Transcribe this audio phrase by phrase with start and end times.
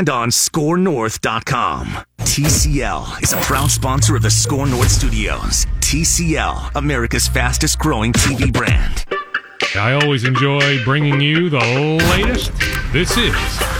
[0.00, 1.88] and on scorenorth.com.
[2.20, 5.66] TCL is a proud sponsor of the Score North Studios.
[5.80, 9.04] TCL, America's fastest growing TV brand.
[9.74, 11.58] I always enjoy bringing you the
[12.16, 12.50] latest.
[12.94, 13.34] This is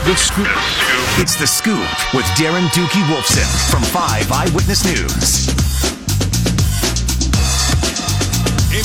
[0.05, 0.45] The Scoop.
[1.19, 5.70] It's The Scoop with Darren Doogie Wolfson from 5 Eyewitness News.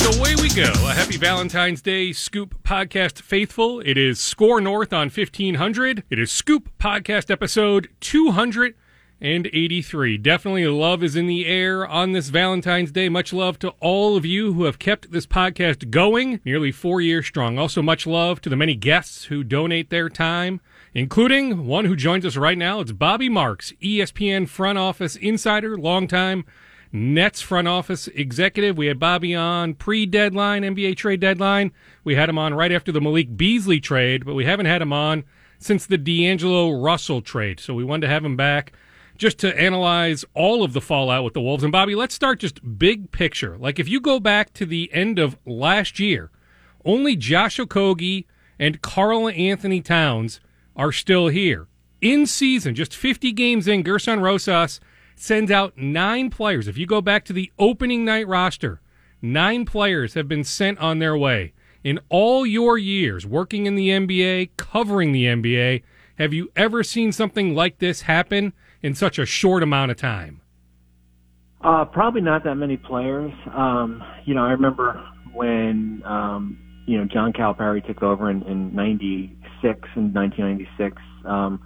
[0.07, 0.63] Away we go.
[0.63, 3.81] A happy Valentine's Day, Scoop Podcast faithful.
[3.81, 6.05] It is Score North on 1500.
[6.09, 10.17] It is Scoop Podcast episode 283.
[10.17, 13.09] Definitely love is in the air on this Valentine's Day.
[13.09, 17.27] Much love to all of you who have kept this podcast going, nearly four years
[17.27, 17.59] strong.
[17.59, 20.61] Also, much love to the many guests who donate their time
[20.93, 22.79] including one who joins us right now.
[22.79, 26.43] It's Bobby Marks, ESPN front office insider, longtime
[26.91, 28.77] Nets front office executive.
[28.77, 31.71] We had Bobby on pre deadline, NBA trade deadline.
[32.03, 34.93] We had him on right after the Malik Beasley trade, but we haven't had him
[34.93, 35.23] on
[35.59, 37.59] since the D'Angelo Russell trade.
[37.59, 38.73] So we wanted to have him back
[39.17, 41.63] just to analyze all of the fallout with the Wolves.
[41.63, 43.57] And Bobby, let's start just big picture.
[43.57, 46.29] Like if you go back to the end of last year,
[46.85, 48.25] only Josh Okogie
[48.59, 50.39] and Karl Anthony Towns
[50.75, 51.67] are still here.
[51.99, 54.79] In season, just 50 games in, Gersson Rosas
[55.19, 56.67] sends out nine players.
[56.67, 58.81] If you go back to the opening night roster,
[59.21, 61.53] nine players have been sent on their way.
[61.83, 65.83] In all your years working in the NBA, covering the NBA,
[66.17, 70.41] have you ever seen something like this happen in such a short amount of time?
[71.61, 73.31] Uh, probably not that many players.
[73.55, 78.75] Um, you know, I remember when um, you know John Calipari took over in, in
[78.75, 81.01] '96 in 1996.
[81.25, 81.59] Um,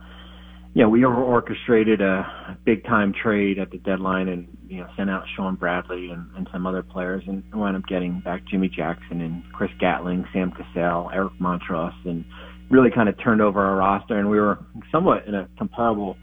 [0.73, 5.23] yeah, we orchestrated a big time trade at the deadline and you know sent out
[5.35, 9.43] Shawn Bradley and, and some other players and wound up getting back Jimmy Jackson and
[9.51, 12.23] Chris Gatling, Sam Cassell, Eric Montross, and
[12.69, 14.17] really kind of turned over our roster.
[14.17, 14.59] And we were
[14.93, 16.15] somewhat in a comparable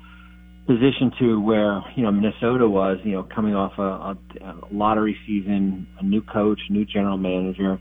[0.67, 5.87] position to where you know Minnesota was, you know, coming off a, a, lottery season,
[6.01, 7.79] a new coach, new general manager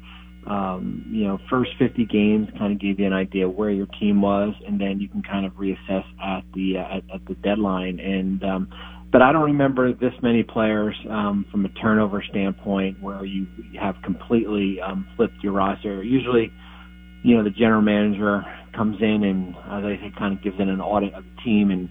[0.49, 4.21] um, you know, first 50 games kind of gave you an idea where your team
[4.21, 7.99] was, and then you can kind of reassess at the uh, at, at the deadline.
[7.99, 8.69] And um,
[9.11, 13.47] but I don't remember this many players um, from a turnover standpoint where you
[13.79, 16.01] have completely um, flipped your roster.
[16.01, 16.51] Usually,
[17.23, 18.43] you know, the general manager
[18.73, 21.71] comes in and, as I say, kind of gives in an audit of the team
[21.71, 21.89] and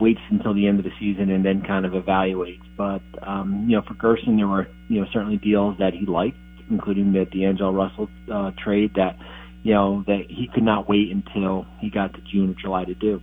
[0.00, 2.64] waits until the end of the season and then kind of evaluates.
[2.76, 6.36] But um, you know, for Gersson, there were you know certainly deals that he liked
[6.70, 9.16] including the D'Angelo Russell uh, trade that
[9.62, 12.94] you know that he could not wait until he got to June or July to
[12.94, 13.20] do.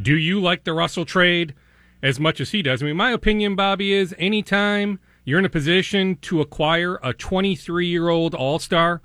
[0.00, 1.54] Do you like the Russell trade
[2.02, 2.82] as much as he does?
[2.82, 7.86] I mean, my opinion, Bobby, is anytime you're in a position to acquire a 23
[7.86, 9.02] year old All Star.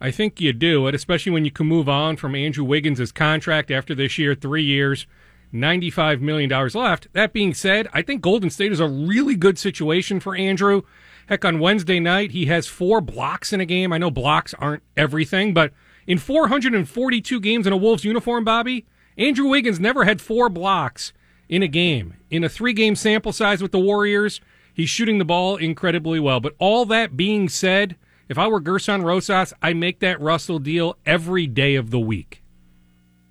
[0.00, 3.70] I think you do it, especially when you can move on from Andrew Wiggins' contract
[3.70, 5.06] after this year, three years,
[5.54, 7.08] $95 million left.
[7.12, 10.82] That being said, I think Golden State is a really good situation for Andrew.
[11.28, 13.92] Heck, on Wednesday night, he has four blocks in a game.
[13.92, 15.72] I know blocks aren't everything, but
[16.06, 18.86] in 442 games in a Wolves uniform, Bobby,
[19.16, 21.12] Andrew Wiggins never had four blocks
[21.48, 22.14] in a game.
[22.30, 24.40] In a three game sample size with the Warriors,
[24.74, 26.40] he's shooting the ball incredibly well.
[26.40, 27.96] But all that being said,
[28.28, 32.42] if I were Gersson Rosas, I make that Russell deal every day of the week.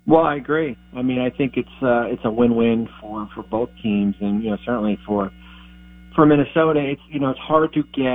[0.06, 0.76] Well, I agree.
[0.94, 4.50] I mean, I think it's uh, it's a win-win for for both teams, and you
[4.50, 5.30] know certainly for
[6.14, 8.06] for Minnesota, it's you know it's hard to get,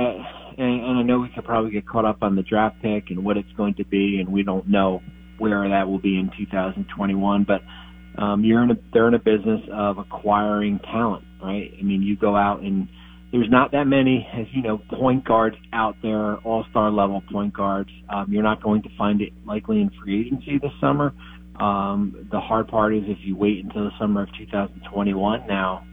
[0.58, 3.24] and, and I know we could probably get caught up on the draft pick and
[3.24, 5.02] what it's going to be, and we don't know
[5.38, 7.46] where that will be in 2021.
[7.46, 11.70] But um, you're in a they're in a business of acquiring talent, right?
[11.78, 12.88] I mean, you go out and
[13.32, 17.54] there's not that many, as you know, point guards out there, all star level point
[17.54, 17.90] guards.
[18.08, 21.12] Um, you're not going to find it likely in free agency this summer.
[21.60, 25.46] Um, the hard part is if you wait until the summer of 2021.
[25.46, 25.86] Now,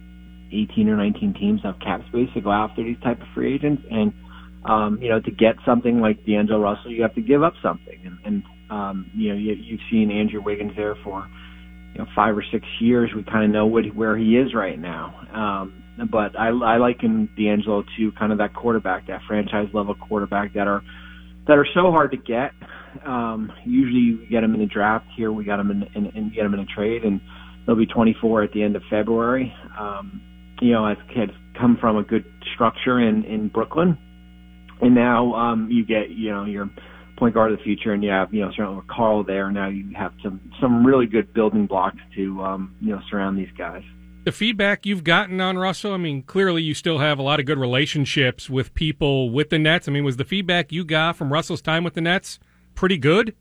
[0.52, 3.84] 18 or 19 teams have cap space to go after these type of free agents.
[3.90, 4.14] And,
[4.66, 8.00] um, you know, to get something like D'Angelo Russell, you have to give up something.
[8.06, 11.28] And, and um, you know, you, you've seen Andrew Wiggins there for,
[11.94, 13.12] you know, five or six years.
[13.16, 15.14] We kind of know what, where he is right now.
[15.34, 20.54] Um, but I, I liken D'Angelo to kind of that quarterback, that franchise level quarterback
[20.54, 20.82] that are,
[21.48, 22.52] that are so hard to get.
[23.06, 25.06] Um, usually you get them in the draft.
[25.16, 27.22] Here we got them in, in, in get them in a trade and,
[27.68, 29.54] they'll be 24 at the end of February.
[29.78, 30.22] Um,
[30.62, 33.98] you know, as kids come from a good structure in in Brooklyn,
[34.82, 36.70] and now um, you get you know your
[37.18, 39.52] point guard of the future, and you have you know certainly Karl there.
[39.52, 43.52] Now you have some some really good building blocks to um, you know surround these
[43.58, 43.84] guys.
[44.26, 47.46] The feedback you've gotten on Russell, I mean, clearly you still have a lot of
[47.46, 49.88] good relationships with people with the Nets.
[49.88, 52.38] I mean, was the feedback you got from Russell's time with the Nets
[52.76, 53.36] pretty good?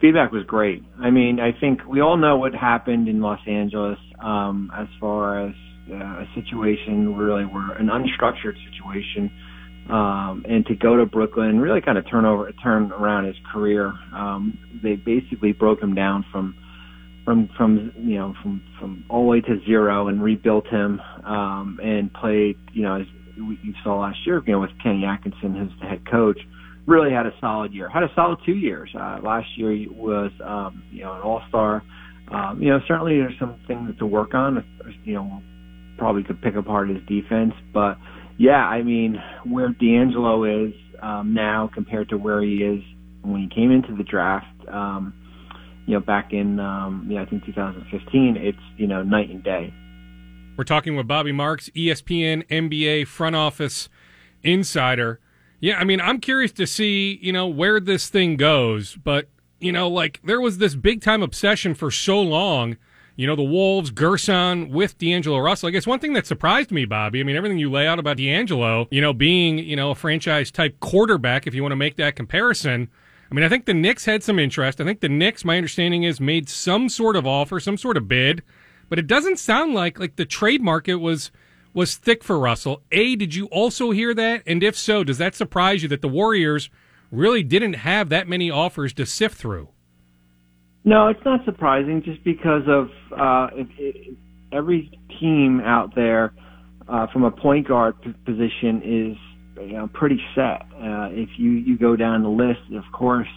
[0.00, 0.82] Feedback was great.
[1.00, 5.48] I mean, I think we all know what happened in Los Angeles um, as far
[5.48, 5.54] as
[5.90, 9.30] uh, a situation really where an unstructured situation,
[9.90, 13.36] um, and to go to Brooklyn and really kind of turn over, turn around his
[13.52, 13.92] career.
[14.12, 16.56] Um, they basically broke him down from
[17.24, 21.78] from from you know from from all the way to zero and rebuilt him um,
[21.82, 23.06] and played you know as
[23.36, 26.38] you saw last year you know with Kenny Atkinson as the head coach
[26.86, 27.88] really had a solid year.
[27.88, 28.90] Had a solid two years.
[28.94, 31.82] Uh, last year was, um, you know, an All Star.
[32.28, 34.64] Um, you know, certainly there's some things to work on.
[35.04, 35.42] You know,
[35.98, 37.98] probably could pick apart his defense, but
[38.38, 42.82] yeah, I mean, where D'Angelo is um, now compared to where he is
[43.22, 45.14] when he came into the draft, um,
[45.86, 49.72] you know, back in, um, know, I think 2015, it's you know night and day.
[50.56, 53.88] We're talking with Bobby Marks, ESPN NBA front office
[54.42, 55.20] insider.
[55.60, 59.72] Yeah, I mean, I'm curious to see, you know, where this thing goes, but you
[59.72, 62.76] know, like there was this big time obsession for so long.
[63.18, 65.68] You know, the Wolves, Gersson with D'Angelo Russell.
[65.68, 68.18] I guess one thing that surprised me, Bobby, I mean, everything you lay out about
[68.18, 71.96] D'Angelo, you know, being, you know, a franchise type quarterback, if you want to make
[71.96, 72.90] that comparison.
[73.30, 74.82] I mean, I think the Knicks had some interest.
[74.82, 78.06] I think the Knicks, my understanding is, made some sort of offer, some sort of
[78.06, 78.42] bid,
[78.90, 81.30] but it doesn't sound like like the trade market was
[81.76, 82.82] was thick for Russell.
[82.90, 84.42] A, did you also hear that?
[84.46, 86.70] And if so, does that surprise you that the Warriors
[87.12, 89.68] really didn't have that many offers to sift through?
[90.84, 94.16] No, it's not surprising just because of uh, it, it,
[94.52, 94.90] every
[95.20, 96.32] team out there
[96.88, 97.94] uh, from a point guard
[98.24, 100.62] position is you know, pretty set.
[100.74, 103.28] Uh, if you, you go down the list, of course,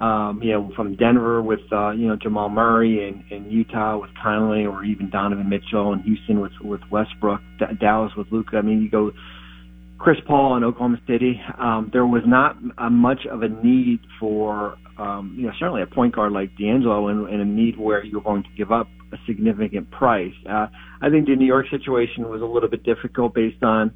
[0.00, 4.10] um, you know, from Denver with, uh, you know, Jamal Murray and, and Utah with
[4.22, 8.56] Conley or even Donovan Mitchell and Houston with, with Westbrook, D- Dallas with Luka.
[8.56, 9.12] I mean, you go
[9.98, 11.38] Chris Paul in Oklahoma City.
[11.58, 15.86] Um, there was not a much of a need for, um, you know, certainly a
[15.86, 19.16] point guard like D'Angelo and, and a need where you're going to give up a
[19.26, 20.32] significant price.
[20.48, 20.68] Uh,
[21.02, 23.92] I think the New York situation was a little bit difficult based on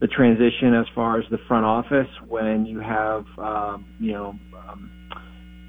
[0.00, 4.38] the transition as far as the front office when you have, um, you know,
[4.68, 4.90] um,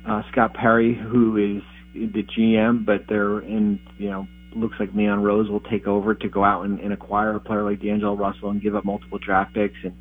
[0.10, 1.64] uh, Scott Perry, who is
[1.94, 6.30] the GM, but they're in, you know, looks like Leon Rose will take over to
[6.30, 9.54] go out and, and acquire a player like D'Angelo Russell and give up multiple draft
[9.54, 9.78] picks.
[9.84, 9.94] And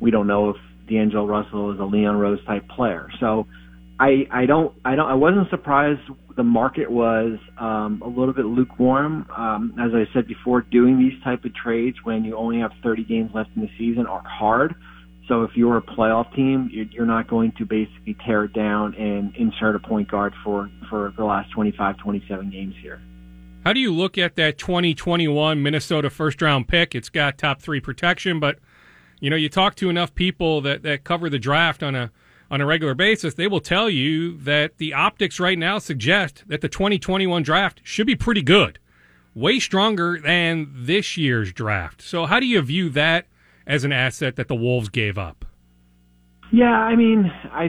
[0.00, 0.56] we don't know if
[0.88, 3.08] D'Angelo Russell is a Leon Rose type player.
[3.20, 3.46] So
[3.98, 6.00] I, I don't, I don't, I wasn't surprised
[6.36, 9.26] the market was um, a little bit lukewarm.
[9.36, 13.04] Um, as I said before, doing these type of trades when you only have 30
[13.04, 14.74] games left in the season are hard.
[15.28, 19.34] So if you're a playoff team, you're not going to basically tear it down and
[19.36, 23.00] insert a point guard for, for the last 25, 27 games here.
[23.64, 26.94] How do you look at that 2021 Minnesota first round pick?
[26.94, 28.58] It's got top three protection, but
[29.20, 32.10] you know, you talk to enough people that, that cover the draft on a
[32.50, 36.60] on a regular basis, they will tell you that the optics right now suggest that
[36.60, 38.78] the 2021 draft should be pretty good,
[39.34, 42.02] way stronger than this year's draft.
[42.02, 43.26] So, how do you view that
[43.66, 45.44] as an asset that the Wolves gave up.
[46.52, 47.68] Yeah, I mean, I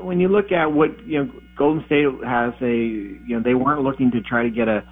[0.00, 3.82] when you look at what you know, Golden State has a you know they weren't
[3.82, 4.82] looking to try to get a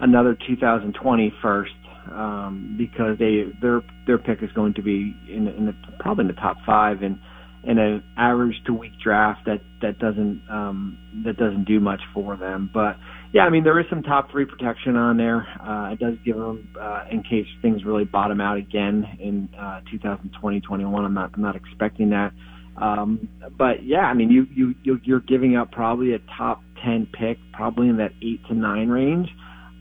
[0.00, 1.72] another 2020 first
[2.12, 6.28] um, because they their their pick is going to be in, in the, probably in
[6.28, 7.18] the top five and
[7.64, 12.36] in an average to week draft that that doesn't um, that doesn't do much for
[12.36, 12.70] them.
[12.72, 12.96] But
[13.32, 15.46] yeah, I mean there is some top three protection on there.
[15.60, 19.80] Uh, it does give them uh, in case things really bottom out again in uh,
[19.90, 21.04] 2020, 21.
[21.04, 22.32] I'm not I'm not expecting that.
[22.80, 27.38] Um, but yeah, I mean you you you're giving up probably a top 10 pick,
[27.52, 29.28] probably in that eight to nine range.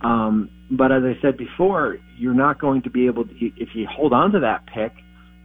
[0.02, 3.88] Um, but as I said before, you're not going to be able to if you
[3.90, 4.92] hold on to that pick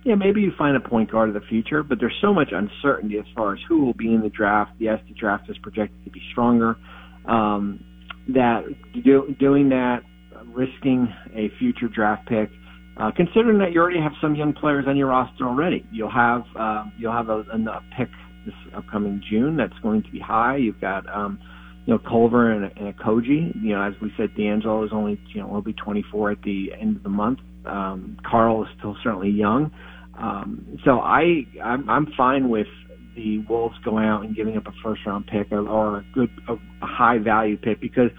[0.05, 3.19] yeah, maybe you find a point guard of the future, but there's so much uncertainty
[3.19, 4.73] as far as who will be in the draft.
[4.79, 6.77] Yes, the draft is projected to be stronger.
[7.27, 7.85] Um,
[8.35, 8.65] that
[9.05, 10.01] do, doing that,
[10.47, 12.51] risking a future draft pick,
[12.97, 16.43] uh, considering that you already have some young players on your roster already, you'll have
[16.59, 18.09] uh, you'll have a, a pick
[18.45, 20.57] this upcoming June that's going to be high.
[20.57, 21.39] You've got um,
[21.87, 23.53] you know Culver and and Okogie.
[23.63, 26.73] You know, as we said, D'Angelo is only you know will be 24 at the
[26.79, 27.39] end of the month.
[27.65, 29.71] Um, Karl is still certainly young.
[30.19, 32.67] Um, so I I'm, I'm fine with
[33.15, 36.31] the Wolves going out and giving up a first round pick or, or a good
[36.49, 38.11] a, a high value pick because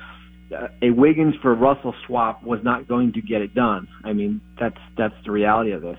[0.55, 3.87] uh, a Wiggins for Russell swap was not going to get it done.
[4.03, 5.97] I mean that's that's the reality of this.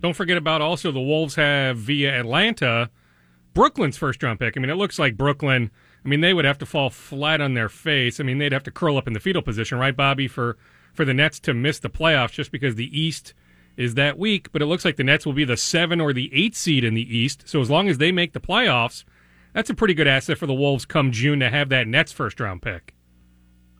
[0.00, 2.90] Don't forget about also the Wolves have via Atlanta
[3.54, 4.56] Brooklyn's first round pick.
[4.56, 5.70] I mean it looks like Brooklyn.
[6.04, 8.20] I mean they would have to fall flat on their face.
[8.20, 10.56] I mean they'd have to curl up in the fetal position, right, Bobby, for
[10.92, 13.34] for the Nets to miss the playoffs just because the East
[13.76, 16.30] is that week, but it looks like the Nets will be the seven or the
[16.32, 17.44] eight seed in the East.
[17.46, 19.04] So as long as they make the playoffs,
[19.52, 22.40] that's a pretty good asset for the Wolves come June to have that Nets first
[22.40, 22.94] round pick.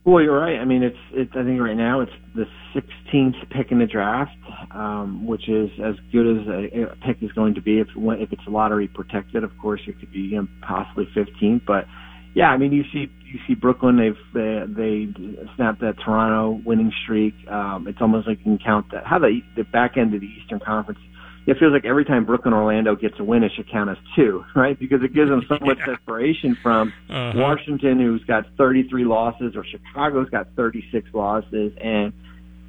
[0.04, 0.58] Well, you're right.
[0.58, 1.32] I mean, it's it's.
[1.34, 4.36] I think right now it's the 16th pick in the draft,
[4.70, 7.80] um, which is as good as a, a pick is going to be.
[7.80, 11.64] If if it's lottery protected, of course, it could be you know, possibly 15th.
[11.66, 11.86] But
[12.34, 13.96] yeah, I mean, you see you see Brooklyn.
[13.96, 15.12] They've they, they
[15.56, 17.34] snapped that Toronto winning streak.
[17.48, 20.26] Um, it's almost like you can count that how the the back end of the
[20.26, 20.98] Eastern Conference
[21.46, 24.44] it feels like every time Brooklyn Orlando gets a win, it should count as two,
[24.56, 24.78] right?
[24.78, 25.96] Because it gives them so much yeah.
[25.96, 27.32] separation from uh-huh.
[27.36, 32.12] Washington, who's got 33 losses, or Chicago's got 36 losses, and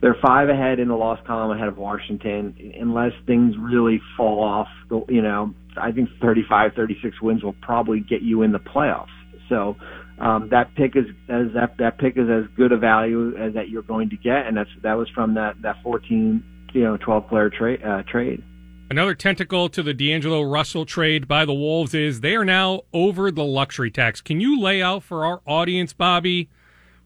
[0.01, 2.73] they're five ahead in the loss column ahead of Washington.
[2.79, 4.67] Unless things really fall off,
[5.09, 9.07] you know, I think 35, 36 wins will probably get you in the playoffs.
[9.47, 9.77] So
[10.19, 13.69] um, that pick is as that that pick is as good a value as that
[13.69, 16.43] you're going to get, and that's that was from that that 14,
[16.73, 18.43] you know, 12 player trade uh, trade.
[18.89, 23.31] Another tentacle to the D'Angelo Russell trade by the Wolves is they are now over
[23.31, 24.21] the luxury tax.
[24.21, 26.49] Can you lay out for our audience, Bobby,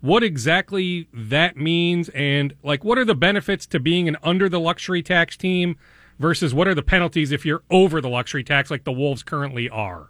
[0.02, 4.60] what exactly that means and like what are the benefits to being an under the
[4.60, 5.78] luxury tax team
[6.20, 9.70] versus what are the penalties if you're over the luxury tax like the Wolves currently
[9.70, 10.10] are?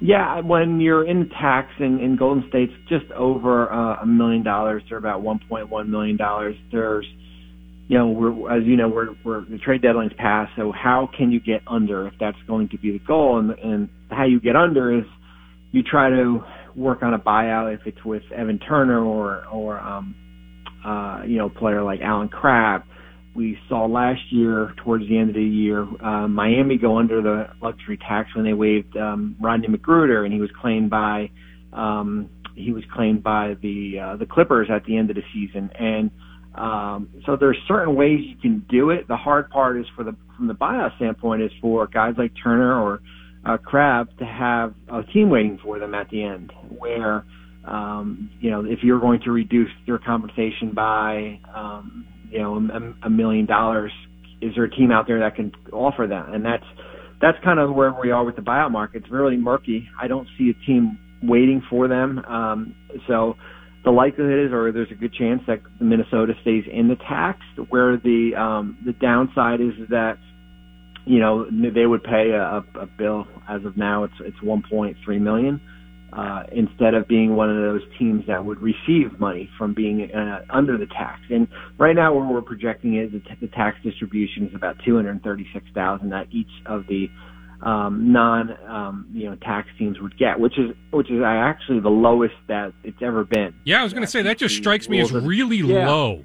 [0.00, 4.82] Yeah, when you're in tax in, in Golden State's just over uh, a million dollars
[4.90, 7.06] or about 1.1 million dollars, there's
[7.88, 10.52] you know, we're, as you know, we're, we're, the trade deadline's passed.
[10.56, 13.38] So how can you get under if that's going to be the goal?
[13.38, 15.04] And, and how you get under is
[15.72, 16.40] you try to
[16.76, 20.14] work on a buyout if it's with Evan Turner or, or, um,
[20.86, 22.82] uh, you know, player like Allen Crabbe.
[23.38, 27.46] We saw last year, towards the end of the year, uh, Miami go under the
[27.62, 31.30] luxury tax when they waived um, Rodney McGruder, and he was claimed by
[31.72, 35.70] um, he was claimed by the uh, the Clippers at the end of the season.
[35.78, 36.10] And
[36.56, 39.06] um, so there's certain ways you can do it.
[39.06, 42.82] The hard part is for the from the buyout standpoint is for guys like Turner
[42.82, 43.00] or
[43.46, 47.24] uh, Crabbe to have a team waiting for them at the end, where
[47.64, 53.06] um, you know if you're going to reduce your compensation by um, you know a,
[53.06, 53.92] a million dollars,
[54.40, 56.34] is there a team out there that can offer that?
[56.34, 56.64] And that's
[57.20, 59.02] that's kind of where we are with the buyout market.
[59.02, 59.88] It's really murky.
[60.00, 62.18] I don't see a team waiting for them.
[62.20, 62.74] Um,
[63.08, 63.34] so
[63.84, 67.40] the likelihood is, or there's a good chance that Minnesota stays in the tax.
[67.68, 70.18] Where the um, the downside is that
[71.06, 74.04] you know they would pay a, a bill as of now.
[74.04, 75.60] It's it's 1.3 million
[76.12, 80.44] uh, instead of being one of those teams that would receive money from being uh,
[80.50, 81.20] under the tax.
[81.30, 81.48] And
[81.78, 86.26] right now, where we're projecting is the, t- the tax distribution is about 236,000 that
[86.30, 87.10] each of the
[87.60, 91.88] um, non um, you know tax teams would get, which is which is actually the
[91.88, 93.54] lowest that it's ever been.
[93.64, 95.88] Yeah, I was going to say that just strikes me as really yeah.
[95.88, 96.24] low.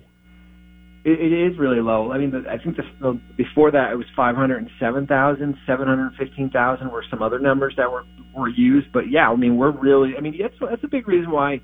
[1.05, 2.11] It, it is really low.
[2.11, 5.05] I mean, the, I think the, the, before that it was five hundred and seven
[5.05, 8.05] thousand, seven hundred fifteen thousand were some other numbers that were
[8.35, 8.87] were used.
[8.93, 10.13] But yeah, I mean, we're really.
[10.17, 11.59] I mean, that's that's a big reason why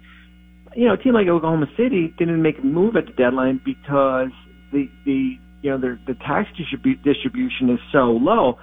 [0.75, 4.31] you know a team like Oklahoma City didn't make a move at the deadline because
[4.71, 8.57] the the you know the the tax distribu- distribution is so low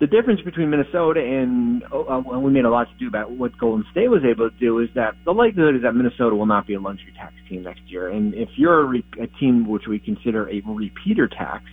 [0.00, 3.56] the difference between Minnesota and uh, well, we made a lot to do about what
[3.58, 6.66] Golden State was able to do is that the likelihood is that Minnesota will not
[6.66, 8.08] be a luxury tax team next year.
[8.08, 11.64] And if you're a, re- a team which we consider a repeater tax,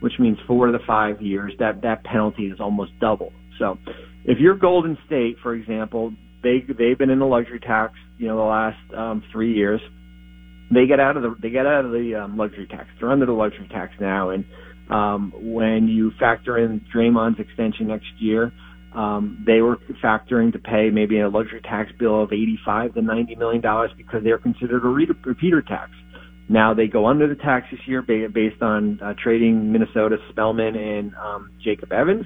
[0.00, 3.32] which means four the five years, that that penalty is almost double.
[3.58, 3.78] So,
[4.24, 8.36] if you're Golden State, for example, they they've been in the luxury tax, you know,
[8.36, 9.80] the last um, three years.
[10.72, 12.86] They get out of the they get out of the um, luxury tax.
[12.98, 14.44] They're under the luxury tax now, and
[14.90, 18.52] um, when you factor in Draymond's extension next year,
[18.94, 23.34] um, they were factoring to pay maybe a luxury tax bill of 85 to 90
[23.36, 25.90] million dollars because they're considered a repeater tax.
[26.48, 31.14] Now they go under the tax this year based on uh, trading Minnesota Spellman and
[31.16, 32.24] um, Jacob Evans.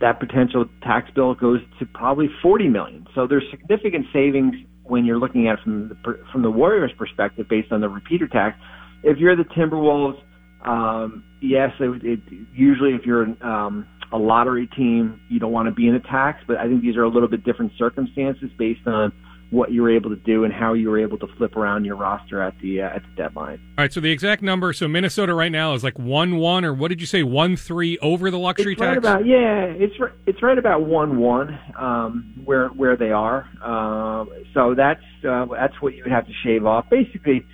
[0.00, 3.06] That potential tax bill goes to probably 40 million.
[3.14, 7.46] So there's significant savings when you're looking at it from the, from the Warriors' perspective
[7.48, 8.58] based on the repeater tax.
[9.02, 10.20] If you're the Timberwolves,
[10.64, 12.20] um, yes, it, it,
[12.54, 16.42] usually if you're um, a lottery team, you don't want to be in a tax,
[16.46, 19.12] but I think these are a little bit different circumstances based on
[19.50, 21.96] what you were able to do and how you were able to flip around your
[21.96, 23.60] roster at the uh, at the deadline.
[23.78, 24.72] All right, so the exact number.
[24.72, 27.98] So Minnesota right now is like one one, or what did you say, one three
[27.98, 28.88] over the luxury it's tax?
[28.88, 33.48] Right about yeah, it's right, it's right about one one um, where where they are.
[33.62, 36.86] Um, so that's uh, that's what you would have to shave off.
[36.90, 37.46] Basically,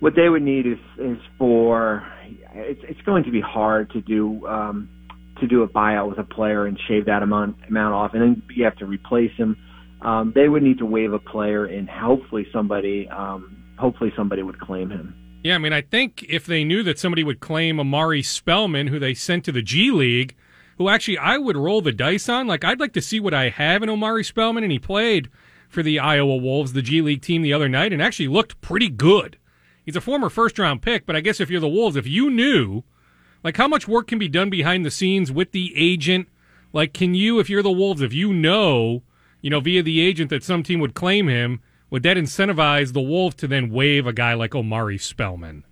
[0.00, 2.06] what they would need is is for
[2.56, 4.88] it's it's going to be hard to do um,
[5.40, 8.42] to do a buyout with a player and shave that amount amount off, and then
[8.54, 9.56] you have to replace him.
[10.02, 14.58] Um, they would need to waive a player, and hopefully somebody um, hopefully somebody would
[14.60, 15.14] claim him.
[15.42, 18.98] Yeah, I mean, I think if they knew that somebody would claim Omari Spellman, who
[18.98, 20.34] they sent to the G League,
[20.78, 22.46] who actually I would roll the dice on.
[22.46, 25.30] Like I'd like to see what I have in Omari Spellman, and he played
[25.68, 28.88] for the Iowa Wolves, the G League team, the other night, and actually looked pretty
[28.88, 29.38] good.
[29.86, 32.28] He's a former first round pick, but I guess if you're the Wolves, if you
[32.28, 32.82] knew,
[33.44, 36.28] like how much work can be done behind the scenes with the agent,
[36.72, 39.04] like can you, if you're the Wolves, if you know,
[39.40, 43.00] you know, via the agent that some team would claim him, would that incentivize the
[43.00, 45.62] Wolves to then waive a guy like Omari Spellman?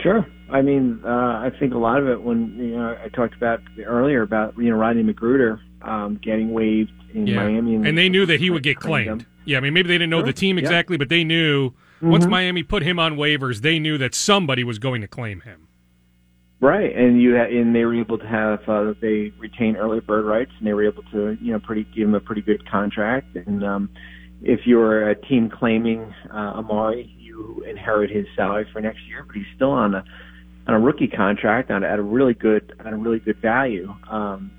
[0.00, 0.24] Sure.
[0.48, 3.60] I mean, uh, I think a lot of it when you know I talked about
[3.84, 7.36] earlier about you know Rodney McGruder um, getting waived in yeah.
[7.36, 9.26] Miami, and, and they knew that he would get claimed.
[9.44, 10.26] Yeah, I mean maybe they didn't know sure.
[10.26, 10.98] the team exactly, yeah.
[10.98, 12.10] but they knew mm-hmm.
[12.10, 15.68] once Miami put him on waivers, they knew that somebody was going to claim him.
[16.60, 20.24] Right, and you ha- and they were able to have uh, they retain early bird
[20.24, 23.34] rights, and they were able to you know pretty give him a pretty good contract.
[23.34, 23.90] And um,
[24.42, 29.34] if you're a team claiming uh, Omari, you inherit his salary for next year, but
[29.34, 30.04] he's still on a
[30.66, 33.92] on a rookie contract on at a really good at a really good value.
[34.08, 34.50] Um,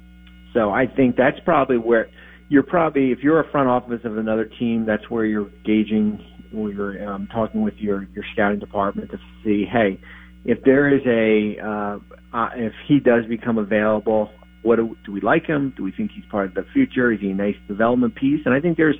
[0.53, 2.09] so I think that's probably where
[2.49, 6.23] you're probably if you're a front office of another team, that's where you're gauging,
[6.53, 9.99] where you're um, talking with your your scouting department to see, hey,
[10.45, 11.99] if there is a uh,
[12.37, 14.31] uh, if he does become available,
[14.61, 15.73] what do, do we like him?
[15.75, 17.11] Do we think he's part of the future?
[17.11, 18.41] Is he a nice development piece?
[18.45, 18.97] And I think there's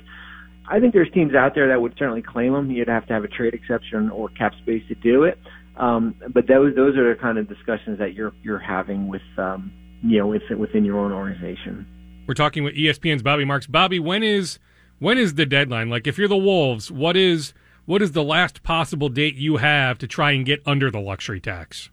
[0.68, 2.70] I think there's teams out there that would certainly claim him.
[2.70, 5.38] You'd have to have a trade exception or cap space to do it.
[5.76, 9.72] Um, but those those are the kind of discussions that you're you're having with um,
[10.02, 11.86] you know within, within your own organization.
[12.26, 13.66] We're talking with ESPN's Bobby Marks.
[13.66, 14.58] Bobby, when is
[15.04, 15.90] when is the deadline?
[15.90, 17.52] Like, if you're the Wolves, what is
[17.84, 21.40] what is the last possible date you have to try and get under the luxury
[21.40, 21.90] tax?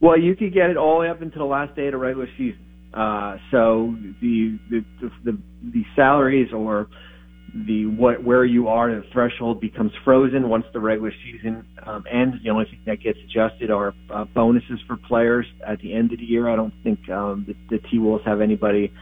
[0.00, 1.98] Well, you could get it all the way up until the last day of the
[1.98, 2.66] regular season.
[2.92, 5.38] Uh, so the the the, the,
[5.72, 6.88] the salaries or
[7.68, 12.38] the what where you are the threshold becomes frozen once the regular season um, ends.
[12.42, 16.18] The only thing that gets adjusted are uh, bonuses for players at the end of
[16.18, 16.48] the year.
[16.48, 18.92] I don't think um, the, the T Wolves have anybody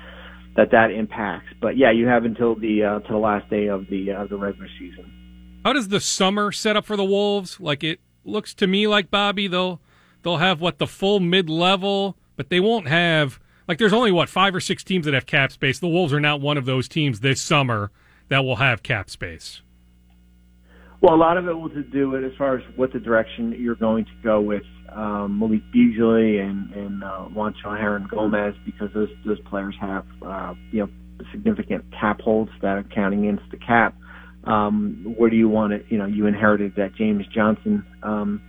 [0.59, 1.47] that that impacts.
[1.61, 4.37] But yeah, you have until the uh, to the last day of the uh, the
[4.37, 5.61] regular season.
[5.65, 7.61] How does the summer set up for the Wolves?
[7.61, 9.81] Like it looks to me like Bobby they'll
[10.23, 14.29] they'll have what the full mid level, but they won't have like there's only what
[14.29, 15.79] five or six teams that have cap space.
[15.79, 17.93] The Wolves are not one of those teams this summer
[18.29, 19.63] that will have cap space?
[21.01, 23.55] Well, a lot of it will to do with as far as what the direction
[23.59, 29.11] you're going to go with um, Malik Beasley and and uh, Juancho Hernangomez because those
[29.25, 30.89] those players have uh, you know
[31.31, 33.95] significant cap holds that are counting against the cap.
[34.45, 35.87] Um, where do you want it?
[35.89, 38.43] You know, you inherited that James Johnson um,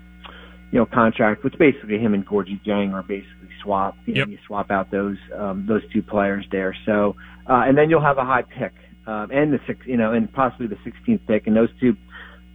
[0.71, 3.95] you know contract, which basically him and Gorgui Dieng are basically swap.
[4.05, 6.75] You, know, you swap out those um, those two players there.
[6.85, 7.15] So
[7.47, 8.73] uh, and then you'll have a high pick
[9.09, 11.95] um, and the six, you know, and possibly the 16th pick, and those two,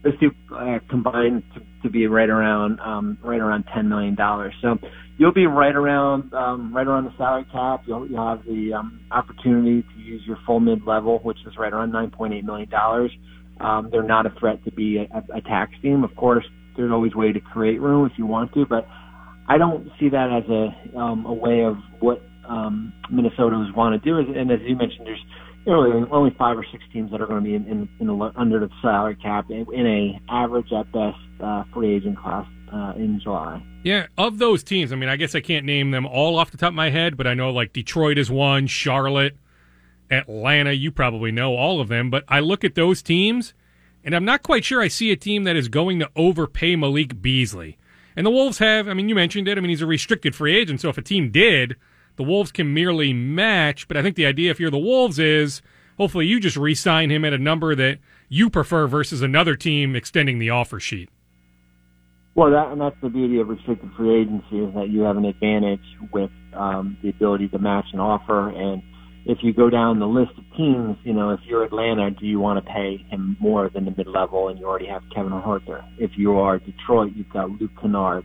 [0.05, 4.55] those two uh, combined to, to be right around, um, right around 10 million dollars.
[4.63, 4.77] So
[5.17, 7.83] you'll be right around, um, right around the salary cap.
[7.87, 11.73] You'll, you'll have the um, opportunity to use your full mid level, which is right
[11.73, 13.11] around 9.8 million dollars.
[13.61, 16.05] Um, they're not a threat to be a, a tax team.
[16.05, 16.45] Of course,
[16.77, 18.87] there's always a way to create room if you want to, but
[19.49, 24.05] I don't see that as a um, a way of what um, Minnesotans want to
[24.05, 24.19] do.
[24.19, 25.25] And as you mentioned, there's
[25.67, 28.61] really only five or six teams that are going to be in, in, in under
[28.61, 33.21] the salary cap in, in a average at best uh, free agent class uh, in
[33.21, 33.63] July.
[33.83, 36.57] Yeah, of those teams, I mean, I guess I can't name them all off the
[36.57, 39.37] top of my head, but I know like Detroit is one, Charlotte,
[40.11, 40.73] Atlanta.
[40.73, 43.55] You probably know all of them, but I look at those teams,
[44.03, 47.21] and I'm not quite sure I see a team that is going to overpay Malik
[47.21, 47.79] Beasley.
[48.17, 49.59] And the Wolves have, I mean, you mentioned it.
[49.59, 51.77] I mean, he's a restricted free agent, so if a team did
[52.17, 53.89] the Wolves can merely match.
[53.89, 55.63] But I think the idea, if you're the Wolves, is
[55.99, 57.99] hopefully you just re sign him at a number that
[58.29, 61.09] you prefer versus another team extending the offer sheet.
[62.35, 65.25] Well, that, and that's the beauty of restricted free agency is that you have an
[65.25, 68.49] advantage with um, the ability to match an offer.
[68.49, 68.83] And
[69.25, 72.41] if you go down the list of teams, you know, if you're Atlanta, do you
[72.41, 75.85] want to pay him more than the mid level and you already have Kevin Huerter?
[75.99, 78.25] If you are Detroit, you've got Luke Kennard.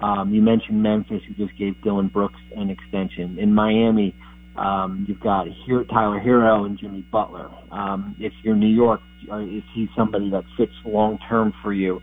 [0.00, 3.38] Um, you mentioned Memphis, who just gave Dillon Brooks an extension.
[3.38, 4.14] In Miami,
[4.56, 7.50] um, you've got here, Tyler Herro and Jimmy Butler.
[7.70, 12.00] Um, if you're New York, is he somebody that fits long term for you?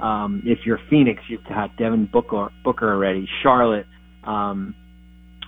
[0.00, 3.26] Um, if you're Phoenix, you've got Devin Booker, Booker already.
[3.42, 3.86] Charlotte,
[4.24, 4.74] um,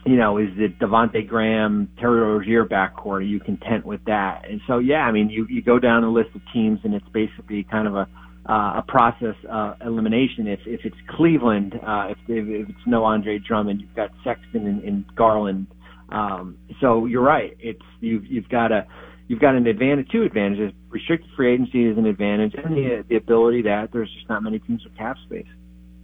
[0.06, 3.18] you know, is it Devonte Graham, Terry Rozier backcourt?
[3.18, 4.42] Are you content with that?
[4.48, 7.08] And so, yeah, I mean, you you go down the list of teams, and it's
[7.12, 8.08] basically kind of a
[8.48, 10.46] uh, a process uh, elimination.
[10.46, 14.82] If if it's Cleveland, uh, if, if it's no Andre Drummond, you've got Sexton and,
[14.82, 15.66] and Garland.
[16.08, 17.56] Um, so you're right.
[17.60, 18.86] It's you've you've got a
[19.28, 20.72] you've got an advantage, two advantages.
[20.88, 24.58] Restricted free agency is an advantage, and the the ability that there's just not many
[24.60, 25.46] teams with cap space.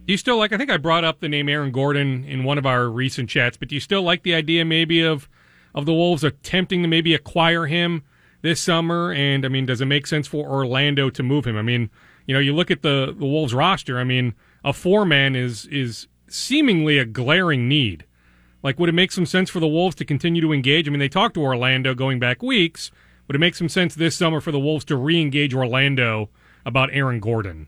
[0.05, 0.53] Do you still like?
[0.53, 3.57] I think I brought up the name Aaron Gordon in one of our recent chats,
[3.57, 5.27] but do you still like the idea maybe of
[5.73, 8.03] of the Wolves attempting to maybe acquire him
[8.43, 9.11] this summer?
[9.11, 11.57] And I mean, does it make sense for Orlando to move him?
[11.57, 11.89] I mean,
[12.25, 13.99] you know, you look at the the Wolves roster.
[13.99, 14.33] I mean,
[14.63, 18.05] a four man is is seemingly a glaring need.
[18.63, 20.87] Like, would it make some sense for the Wolves to continue to engage?
[20.87, 22.89] I mean, they talked to Orlando going back weeks.
[23.27, 26.29] Would it make some sense this summer for the Wolves to re-engage Orlando
[26.65, 27.67] about Aaron Gordon?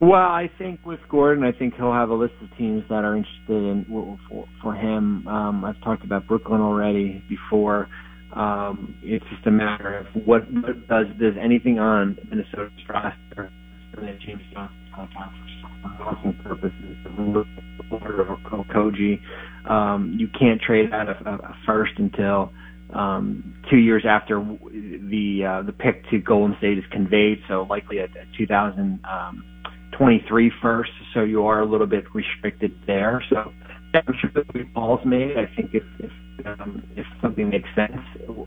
[0.00, 3.16] Well, I think with Gordon, I think he'll have a list of teams that are
[3.16, 5.26] interested in for, for him.
[5.28, 7.88] Um, I've talked about Brooklyn already before.
[8.34, 13.50] Um, it's just a matter of what, what does does anything on Minnesota's roster,
[13.96, 15.32] James Johnson contract
[15.96, 19.20] for awesome purposes, of Okogie.
[19.70, 22.52] Um, you can't trade out of a first until
[22.92, 28.00] um, two years after the uh, the pick to Golden State is conveyed, so likely
[28.00, 29.00] at, at 2000.
[29.04, 29.44] Um,
[29.96, 33.22] 23 first, so you are a little bit restricted there.
[33.30, 33.52] So
[33.94, 35.36] I'm sure that ball's made.
[35.36, 36.10] I think if if,
[36.46, 38.00] um, if something makes sense,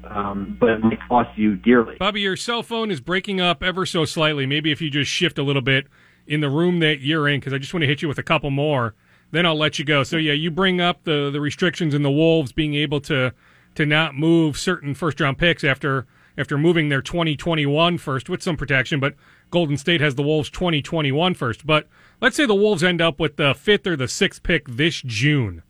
[0.10, 1.96] um, but it might cost you dearly.
[2.00, 4.46] Bobby, your cell phone is breaking up ever so slightly.
[4.46, 5.88] Maybe if you just shift a little bit
[6.28, 8.24] in the room that you're in, because I just want to hit you with a
[8.24, 8.94] couple more.
[9.32, 10.04] Then I'll let you go.
[10.04, 13.34] So yeah, you bring up the the restrictions in the Wolves being able to
[13.76, 16.08] to not move certain first round picks after
[16.38, 19.16] after moving their 2021 first with some protection, but
[19.50, 21.66] Golden State has the Wolves 2021 first.
[21.66, 21.88] But
[22.22, 25.64] let's say the Wolves end up with the fifth or the sixth pick this June.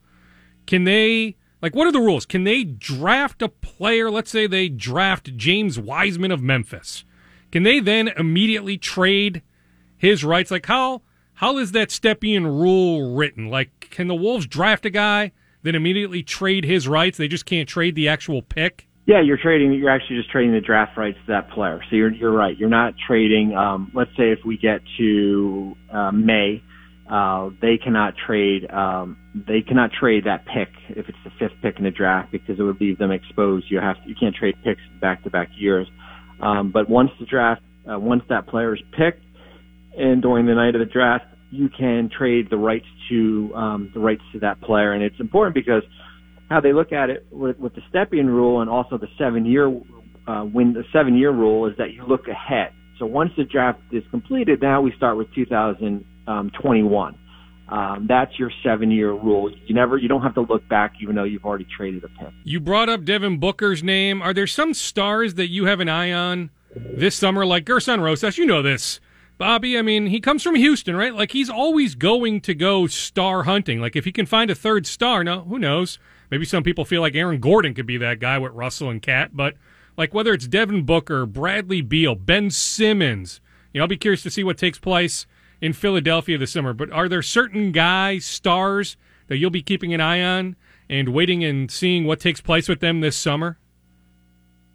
[0.66, 2.26] Can they, like, what are the rules?
[2.26, 4.12] Can they draft a player?
[4.12, 7.06] Let's say they draft James Wiseman of Memphis.
[7.52, 9.42] Can they then immediately trade
[9.98, 10.52] his rights?
[10.52, 11.02] Like, how,
[11.36, 13.50] how is that Stepien rule written?
[13.50, 15.32] Like, can the Wolves draft a guy,
[15.64, 17.18] then immediately trade his rights?
[17.18, 18.88] They just can't trade the actual pick?
[19.08, 19.72] Yeah, you're trading.
[19.72, 21.80] You're actually just trading the draft rights to that player.
[21.90, 22.58] So you're you're right.
[22.58, 23.56] You're not trading.
[23.56, 26.62] Um, let's say if we get to uh, May,
[27.10, 28.70] uh, they cannot trade.
[28.70, 32.60] Um, they cannot trade that pick if it's the fifth pick in the draft because
[32.60, 33.68] it would leave them exposed.
[33.70, 35.88] You have to, you can't trade picks back to back years.
[36.42, 39.24] Um, but once the draft, uh, once that player is picked,
[39.98, 44.02] and during the night of the draft, you can trade the rights to um, the
[44.02, 45.84] rights to that player, and it's important because
[46.50, 49.68] how they look at it with, with the Stepien rule and also the seven year
[50.28, 52.72] uh, when the seven year rule is that you look ahead.
[53.00, 57.20] So once the draft is completed, now we start with 2021.
[57.70, 59.52] Um, that's your seven year rule.
[59.66, 62.34] You never, you don't have to look back, even though you've already traded a pick.
[62.44, 64.22] You brought up Devin Booker's name.
[64.22, 68.38] Are there some stars that you have an eye on this summer, like Gersson Rosas?
[68.38, 69.02] You know this,
[69.38, 69.78] Bobby.
[69.78, 71.14] I mean, he comes from Houston, right?
[71.14, 73.82] Like he's always going to go star hunting.
[73.82, 76.00] Like if he can find a third star, no, who knows?
[76.30, 79.36] Maybe some people feel like Aaron Gordon could be that guy with Russell and KAT,
[79.36, 79.56] but
[79.98, 83.42] like whether it's Devin Booker, Bradley Beal, Ben Simmons,
[83.74, 85.26] you know, I'll be curious to see what takes place
[85.62, 86.74] in Philadelphia this summer.
[86.74, 90.56] But are there certain guys, stars that you'll be keeping an eye on
[90.90, 93.58] and waiting and seeing what takes place with them this summer?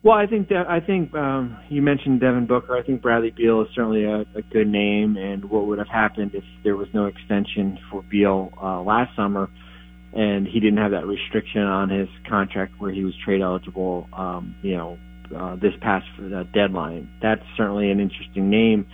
[0.03, 2.77] Well, I think that I think um, you mentioned Devin Booker.
[2.77, 6.33] I think Bradley Beal is certainly a, a good name, and what would have happened
[6.35, 9.49] if there was no extension for Beal uh, last summer?
[10.15, 14.09] And he didn't have that restriction on his contract where he was trade eligible.
[14.13, 14.99] Um, you know,
[15.37, 17.09] uh, this past uh, deadline.
[17.23, 18.87] That's certainly an interesting name.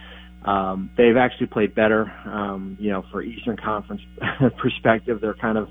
[0.45, 2.13] Um, they've actually played better.
[2.25, 4.03] Um, you know, for Eastern Conference
[4.59, 5.69] perspective, they're kind of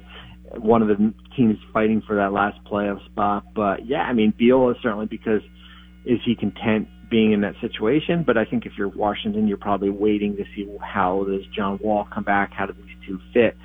[0.55, 3.45] one of the teams fighting for that last playoff spot.
[3.55, 5.41] But yeah, I mean, Beal is certainly because
[6.05, 8.23] is he content being in that situation?
[8.25, 12.07] But I think if you're Washington, you're probably waiting to see how does John Wall
[12.13, 12.51] come back?
[12.53, 13.55] How do these two fit?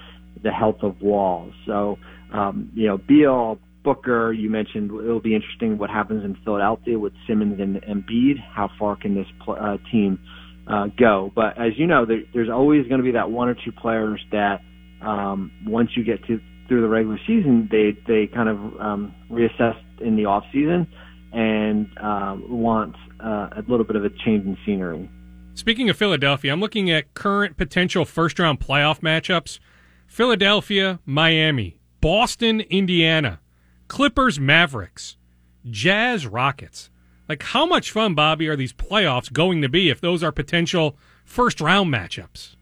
[0.43, 1.55] The health of Wall's.
[1.67, 1.99] So,
[2.33, 7.13] um, you know, Beal, Booker, you mentioned it'll be interesting what happens in Philadelphia with
[7.27, 8.37] Simmons and Embiid.
[8.55, 10.19] How far can this pl- uh, team
[10.67, 11.33] uh, go?
[11.35, 14.21] But as you know, there, there's always going to be that one or two players
[14.31, 14.61] that
[15.01, 19.77] um, once you get to through the regular season, they they kind of um, reassess
[20.01, 20.87] in the off season
[21.33, 25.11] and uh, want uh, a little bit of a change in scenery.
[25.55, 29.59] Speaking of Philadelphia, I'm looking at current potential first round playoff matchups.
[30.13, 33.41] Philadelphia, Miami, Boston, Indiana,
[33.89, 35.17] Clippers, Mavericks,
[35.71, 36.91] Jazz, Rockets.
[37.31, 40.99] Like, how much fun, Bobby, are these playoffs going to be if those are potential
[41.25, 42.57] first round matchups?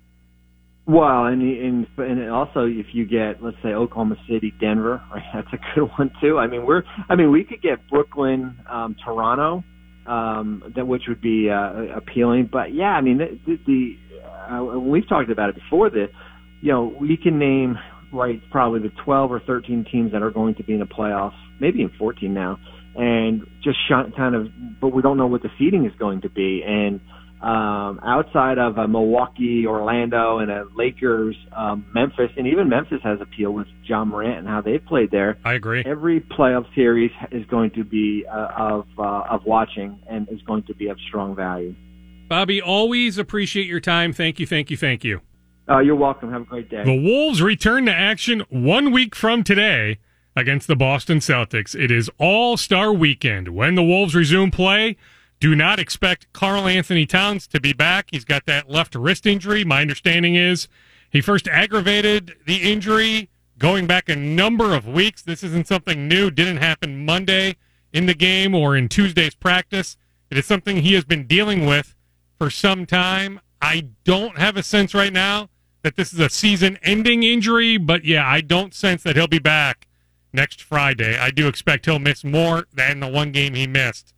[0.86, 5.52] Well, and, and and also if you get let's say Oklahoma City, Denver, right, that's
[5.52, 6.38] a good one too.
[6.38, 9.64] I mean we're I mean we could get Brooklyn, um, Toronto,
[10.06, 12.48] um, that which would be uh, appealing.
[12.50, 13.96] But yeah, I mean the, the
[14.54, 15.90] uh, we've talked about it before.
[15.90, 16.10] The
[16.60, 17.78] you know, we can name
[18.12, 21.38] right probably the 12 or 13 teams that are going to be in the playoffs,
[21.60, 22.58] maybe in 14 now,
[22.96, 24.48] and just shot kind of,
[24.80, 26.62] but we don't know what the seeding is going to be.
[26.66, 27.00] And
[27.40, 33.18] um, outside of uh, Milwaukee, Orlando, and uh, Lakers, um, Memphis, and even Memphis has
[33.22, 35.38] appeal with Ja Morant and how they've played there.
[35.44, 35.82] I agree.
[35.86, 40.64] Every playoff series is going to be uh, of uh, of watching and is going
[40.64, 41.74] to be of strong value.
[42.28, 44.12] Bobby, always appreciate your time.
[44.12, 45.20] Thank you, thank you, thank you.
[45.70, 46.32] Uh, you're welcome.
[46.32, 46.82] Have a great day.
[46.84, 49.98] The Wolves return to action one week from today
[50.34, 51.78] against the Boston Celtics.
[51.78, 53.48] It is All Star Weekend.
[53.48, 54.96] When the Wolves resume play,
[55.38, 58.08] do not expect Karl-Anthony Towns to be back.
[58.10, 59.64] He's got that left wrist injury.
[59.64, 60.66] My understanding is
[61.08, 65.22] he first aggravated the injury going back a number of weeks.
[65.22, 66.32] This isn't something new.
[66.32, 67.56] Didn't happen Monday
[67.92, 69.96] in the game or in Tuesday's practice.
[70.30, 71.94] It is something he has been dealing with
[72.38, 73.40] for some time.
[73.62, 75.48] I don't have a sense right now
[75.82, 79.38] that this is a season ending injury, but yeah, I don't sense that he'll be
[79.38, 79.86] back
[80.32, 81.18] next Friday.
[81.18, 84.14] I do expect he'll miss more than the one game he missed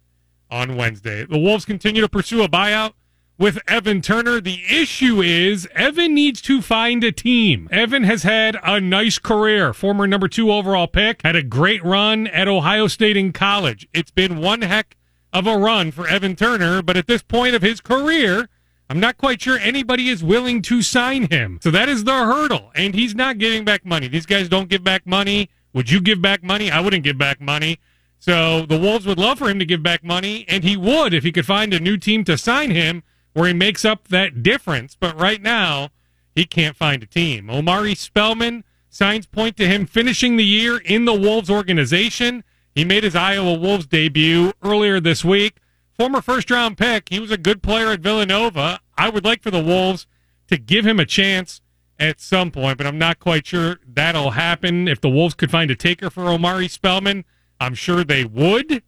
[0.50, 1.24] on Wednesday.
[1.24, 2.92] The Wolves continue to pursue a buyout
[3.38, 4.40] with Evan Turner.
[4.40, 7.68] The issue is Evan needs to find a team.
[7.72, 9.72] Evan has had a nice career.
[9.72, 13.88] Former number two overall pick, had a great run at Ohio State in college.
[13.92, 14.96] It's been one heck
[15.32, 18.48] of a run for Evan Turner, but at this point of his career,
[18.92, 21.58] I'm not quite sure anybody is willing to sign him.
[21.62, 22.72] So that is the hurdle.
[22.74, 24.06] And he's not giving back money.
[24.06, 25.48] These guys don't give back money.
[25.72, 26.70] Would you give back money?
[26.70, 27.78] I wouldn't give back money.
[28.18, 31.24] So the Wolves would love for him to give back money, and he would if
[31.24, 33.02] he could find a new team to sign him
[33.32, 34.94] where he makes up that difference.
[34.94, 35.88] But right now,
[36.34, 37.48] he can't find a team.
[37.48, 42.44] Omari Spellman signs point to him finishing the year in the Wolves organization.
[42.74, 45.56] He made his Iowa Wolves debut earlier this week.
[45.98, 47.08] Former first round pick.
[47.08, 48.80] He was a good player at Villanova.
[49.02, 50.06] I would like for the Wolves
[50.46, 51.60] to give him a chance
[51.98, 54.86] at some point, but I'm not quite sure that'll happen.
[54.86, 57.24] If the Wolves could find a taker for Omari Spellman,
[57.58, 58.84] I'm sure they would,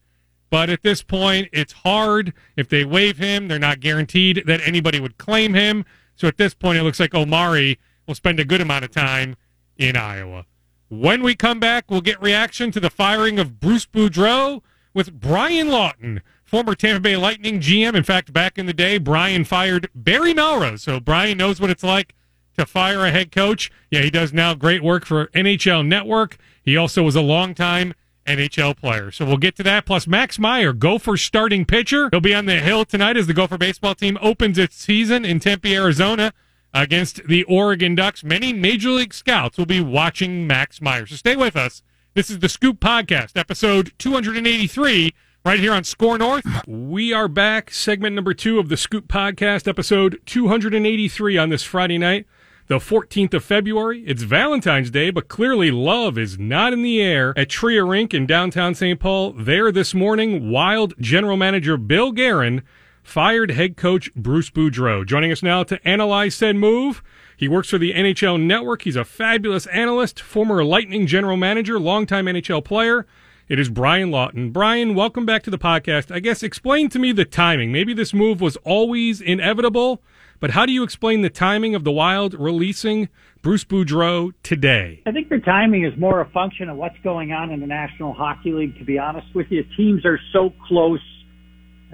[0.51, 2.33] but at this point, it's hard.
[2.57, 5.85] If they waive him, they're not guaranteed that anybody would claim him.
[6.15, 9.35] So at this point, it looks like Omari will spend a good amount of time
[9.77, 10.47] in Iowa.
[10.91, 14.63] When we come back, we'll get reaction to the firing of Bruce Boudreau
[14.95, 17.95] with Brian Lawton, former Tampa Bay Lightning GM.
[17.95, 20.83] In fact, back in the day, Brian fired Barry Melrose.
[20.83, 22.15] So Brian knows what it's like
[22.57, 23.71] to fire a head coach.
[23.91, 26.37] Yeah, he does now great work for NHL Network.
[26.63, 27.95] He also was a longtime
[28.27, 29.11] NHL player.
[29.11, 29.87] So we'll get to that.
[29.87, 32.09] Plus, Max Meyer, Gopher starting pitcher.
[32.11, 35.41] He'll be on the hill tonight as the Gopher baseball team opens its season in
[35.41, 36.33] Tempe, Arizona
[36.73, 38.25] against the Oregon Ducks.
[38.25, 41.07] Many Major League scouts will be watching Max Meyer.
[41.07, 41.83] So stay with us.
[42.15, 45.13] This is the Scoop Podcast, episode 283,
[45.45, 46.47] right here on Score North.
[46.67, 51.99] We are back, segment number two of the Scoop Podcast, episode 283 on this Friday
[51.99, 52.27] night
[52.67, 54.03] the 14th of February.
[54.07, 58.25] It's Valentine's Day, but clearly love is not in the air at Tria Rink in
[58.25, 58.99] downtown St.
[58.99, 59.33] Paul.
[59.33, 62.63] There this morning, Wild general manager Bill Guerin
[63.03, 65.05] fired head coach Bruce Boudreau.
[65.05, 67.03] Joining us now to analyze said move.
[67.37, 68.83] He works for the NHL Network.
[68.83, 73.07] He's a fabulous analyst, former Lightning general manager, longtime NHL player.
[73.49, 74.51] It is Brian Lawton.
[74.51, 76.11] Brian, welcome back to the podcast.
[76.15, 77.73] I guess explain to me the timing.
[77.73, 80.03] Maybe this move was always inevitable
[80.45, 83.09] but how do you explain the timing of the Wild releasing
[83.41, 85.03] Bruce Boudreau today?
[85.07, 88.13] I think the timing is more a function of what's going on in the National
[88.13, 89.65] Hockey League, to be honest with you.
[89.75, 91.01] Teams are so close.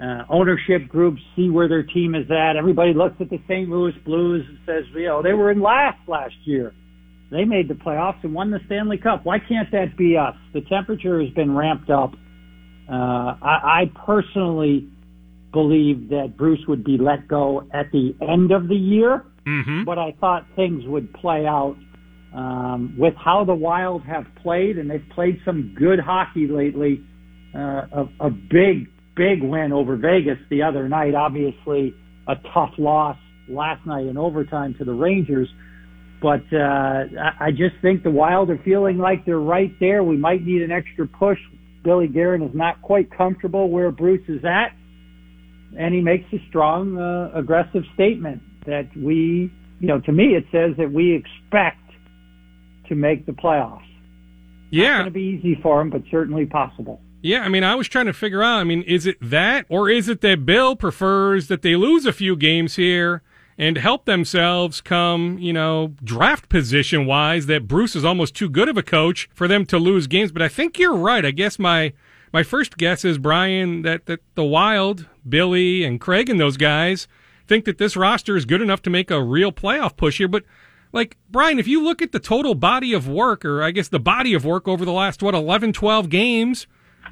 [0.03, 2.57] Uh, ownership groups see where their team is at.
[2.57, 3.69] Everybody looks at the St.
[3.69, 6.73] Louis Blues and says, you know, they were in last last year.
[7.31, 9.23] They made the playoffs and won the Stanley Cup.
[9.23, 10.35] Why can't that be us?
[10.53, 12.13] The temperature has been ramped up.
[12.91, 14.89] Uh, I, I personally
[15.53, 19.85] believed that Bruce would be let go at the end of the year, mm-hmm.
[19.85, 21.77] but I thought things would play out
[22.33, 27.01] um, with how the Wild have played, and they've played some good hockey lately.
[27.53, 27.59] Uh,
[28.19, 31.15] a, a big, big win over Vegas the other night.
[31.15, 31.93] Obviously,
[32.27, 33.17] a tough loss
[33.49, 35.49] last night in overtime to the Rangers.
[36.21, 37.05] But uh,
[37.39, 40.03] I just think the Wild are feeling like they're right there.
[40.03, 41.39] We might need an extra push.
[41.83, 44.75] Billy Guerin is not quite comfortable where Bruce is at
[45.77, 50.45] and he makes a strong, uh, aggressive statement that we, you know, to me it
[50.51, 51.77] says that we expect
[52.89, 53.81] to make the playoffs.
[54.69, 57.01] Yeah, it's going to be easy for him, but certainly possible.
[57.21, 58.59] Yeah, I mean, I was trying to figure out.
[58.59, 62.13] I mean, is it that, or is it that Bill prefers that they lose a
[62.13, 63.21] few games here
[63.61, 67.45] and help themselves come, you know, draft position wise?
[67.45, 70.31] That Bruce is almost too good of a coach for them to lose games.
[70.31, 71.23] But I think you're right.
[71.23, 71.93] I guess my
[72.33, 77.07] my first guess is Brian that that the Wild, Billy and Craig and those guys
[77.47, 80.27] think that this roster is good enough to make a real playoff push here.
[80.27, 80.43] But
[80.91, 83.99] like Brian, if you look at the total body of work, or I guess the
[83.99, 86.65] body of work over the last what 11, 12 games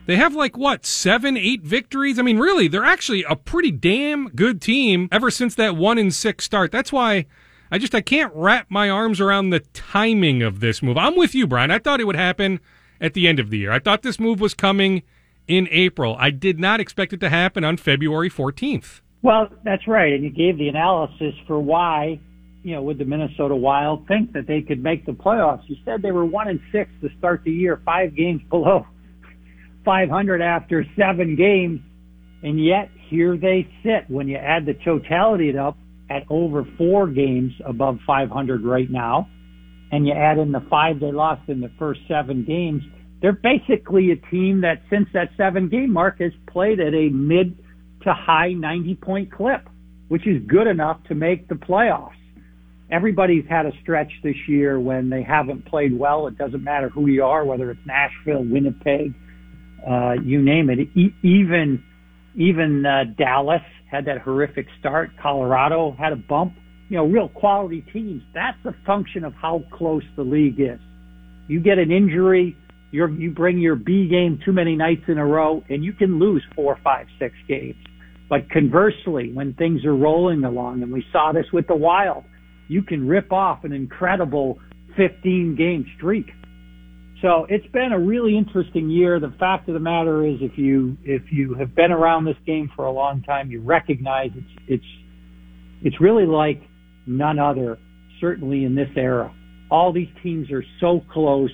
[0.05, 2.17] They have like what seven, eight victories.
[2.17, 6.11] I mean, really, they're actually a pretty damn good team ever since that one in
[6.11, 6.71] six start.
[6.71, 7.25] That's why
[7.71, 10.97] I just I can't wrap my arms around the timing of this move.
[10.97, 11.71] I'm with you, Brian.
[11.71, 12.59] I thought it would happen
[12.99, 13.71] at the end of the year.
[13.71, 15.03] I thought this move was coming
[15.47, 16.15] in April.
[16.19, 19.01] I did not expect it to happen on February 14th.
[19.21, 22.19] Well, that's right, and you gave the analysis for why
[22.63, 25.61] you know, would the Minnesota Wild think that they could make the playoffs?
[25.67, 28.85] You said they were one and six to start the year, five games below
[29.89, 31.79] 500 after seven games,
[32.43, 34.07] and yet here they sit.
[34.07, 35.77] When you add the totality up
[36.11, 39.27] at over four games above 500 right now,
[39.91, 42.83] and you add in the five they lost in the first seven games,
[43.19, 47.57] they're basically a team that since that seven game mark has played at a mid
[48.03, 49.67] to high 90 point clip,
[50.07, 52.11] which is good enough to make the playoffs
[52.91, 56.25] everybody's had a stretch this year when they haven't played well.
[56.25, 59.13] It doesn't matter who you are, whether it's Nashville, Winnipeg,
[59.87, 60.79] uh, you name it.
[60.95, 61.83] E- even
[62.35, 65.11] even uh, Dallas had that horrific start.
[65.21, 66.53] Colorado had a bump.
[66.89, 68.23] You know, real quality teams.
[68.33, 70.79] That's a function of how close the league is.
[71.47, 72.55] You get an injury,
[72.91, 76.19] you're, you bring your B game too many nights in a row, and you can
[76.19, 77.75] lose four, five, six games.
[78.29, 82.23] But conversely, when things are rolling along, and we saw this with the Wild,
[82.67, 84.59] you can rip off an incredible
[84.95, 86.27] 15 game streak.
[87.21, 89.19] So it's been a really interesting year.
[89.19, 92.71] The fact of the matter is, if you if you have been around this game
[92.75, 94.85] for a long time, you recognize it's it's
[95.83, 96.61] it's really like
[97.05, 97.77] none other.
[98.21, 99.33] Certainly in this era,
[99.69, 101.51] all these teams are so close.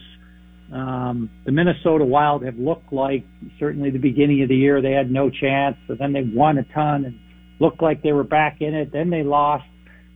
[0.71, 3.23] Um, the Minnesota Wild have looked like
[3.59, 6.63] certainly the beginning of the year they had no chance, but then they won a
[6.73, 7.19] ton and
[7.59, 8.91] looked like they were back in it.
[8.91, 9.65] Then they lost.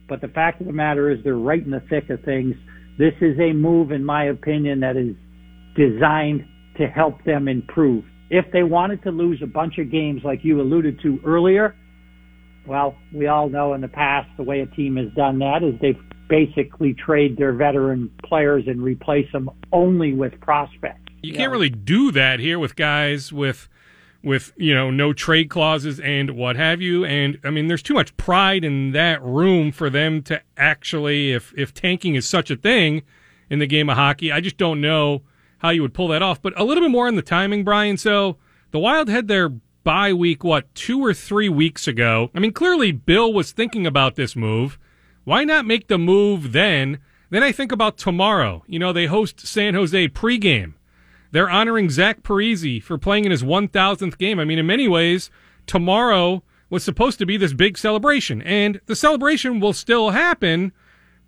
[0.08, 2.56] But the fact of the matter is they're right in the thick of things.
[2.98, 5.16] This is a move, in my opinion, that is
[5.76, 6.46] designed
[6.78, 8.04] to help them improve.
[8.30, 11.76] If they wanted to lose a bunch of games like you alluded to earlier,
[12.68, 15.74] well, we all know in the past the way a team has done that is
[15.82, 21.02] they've basically trade their veteran players and replace them only with prospects.
[21.22, 21.54] You, you can't know?
[21.54, 23.68] really do that here with guys with
[24.24, 27.94] with you know no trade clauses and what have you and i mean there's too
[27.94, 32.58] much pride in that room for them to actually if if tanking is such a
[32.58, 33.02] thing
[33.50, 35.22] in the game of hockey i just don't know
[35.60, 37.98] how you would pull that off but a little bit more on the timing brian.
[37.98, 38.38] So
[38.72, 39.50] the wild had their
[39.84, 42.32] bye week what two or three weeks ago.
[42.34, 44.78] I mean clearly bill was thinking about this move.
[45.24, 47.00] Why not make the move then?
[47.30, 48.64] Then i think about tomorrow.
[48.68, 50.74] You know they host san jose pregame.
[51.32, 54.40] They're honoring Zach Parise for playing in his 1000th game.
[54.40, 55.30] I mean, in many ways,
[55.68, 60.72] tomorrow was supposed to be this big celebration, and the celebration will still happen.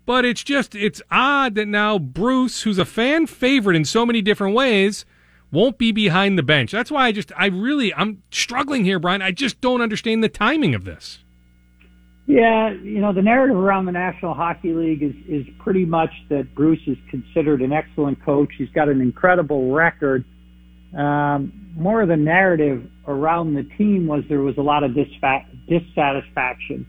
[0.04, 4.20] But it's just, it's odd that now Bruce, who's a fan favorite in so many
[4.20, 5.04] different ways,
[5.52, 6.72] won't be behind the bench.
[6.72, 9.22] That's why I just, I really, I'm struggling here, Brian.
[9.22, 11.20] I just don't understand the timing of this.
[12.26, 16.54] Yeah, you know, the narrative around the National Hockey League is, is pretty much that
[16.54, 18.48] Bruce is considered an excellent coach.
[18.56, 20.24] He's got an incredible record.
[20.96, 26.86] Um, more of the narrative around the team was there was a lot of dissatisfaction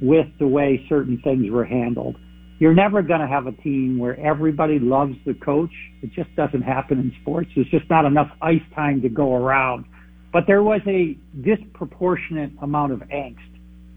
[0.00, 2.16] with the way certain things were handled.
[2.62, 5.72] You're never going to have a team where everybody loves the coach.
[6.00, 7.50] It just doesn't happen in sports.
[7.56, 9.84] There's just not enough ice time to go around.
[10.32, 13.52] But there was a disproportionate amount of angst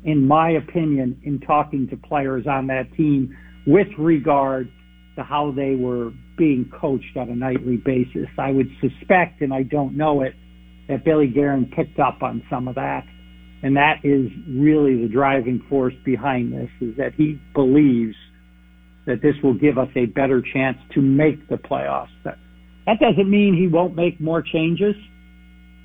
[0.05, 4.71] in my opinion, in talking to players on that team with regard
[5.15, 8.27] to how they were being coached on a nightly basis.
[8.37, 10.33] I would suspect, and I don't know it,
[10.87, 13.03] that Billy Guerin picked up on some of that.
[13.63, 18.15] And that is really the driving force behind this, is that he believes
[19.05, 22.09] that this will give us a better chance to make the playoffs.
[22.23, 22.37] That,
[22.85, 24.95] that doesn't mean he won't make more changes.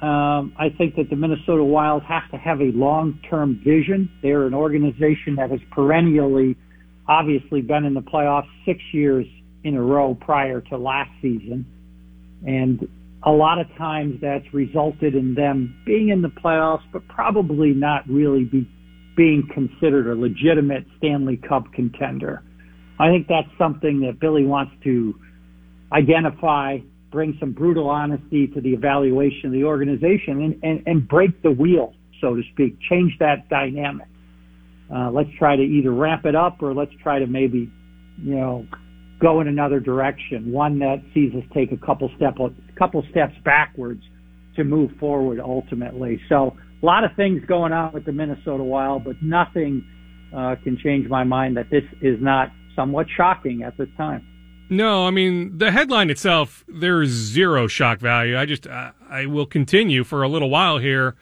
[0.02, 4.10] Um, I think that the Minnesota Wild have to have a long-term vision.
[4.22, 6.56] They're an organization that has perennially,
[7.06, 9.26] obviously, been in the playoffs six years
[9.62, 11.66] in a row prior to last season,
[12.46, 12.88] and
[13.22, 18.08] a lot of times that's resulted in them being in the playoffs, but probably not
[18.08, 18.66] really be
[19.16, 22.42] being considered a legitimate Stanley Cup contender.
[23.00, 25.14] I think that's something that Billy wants to
[25.92, 26.78] identify
[27.10, 31.50] bring some brutal honesty to the evaluation of the organization and, and, and break the
[31.50, 34.06] wheel, so to speak, change that dynamic.
[34.94, 37.70] Uh, let's try to either ramp it up or let's try to maybe,
[38.22, 38.66] you know,
[39.20, 43.34] go in another direction, one that sees us take a couple step, a couple steps
[43.44, 44.02] backwards
[44.56, 46.20] to move forward ultimately.
[46.28, 49.84] So a lot of things going on with the Minnesota Wild, but nothing
[50.34, 54.26] uh, can change my mind that this is not somewhat shocking at this time.
[54.70, 56.64] No, I mean the headline itself.
[56.68, 58.38] There's zero shock value.
[58.38, 61.16] I just I, I will continue for a little while here,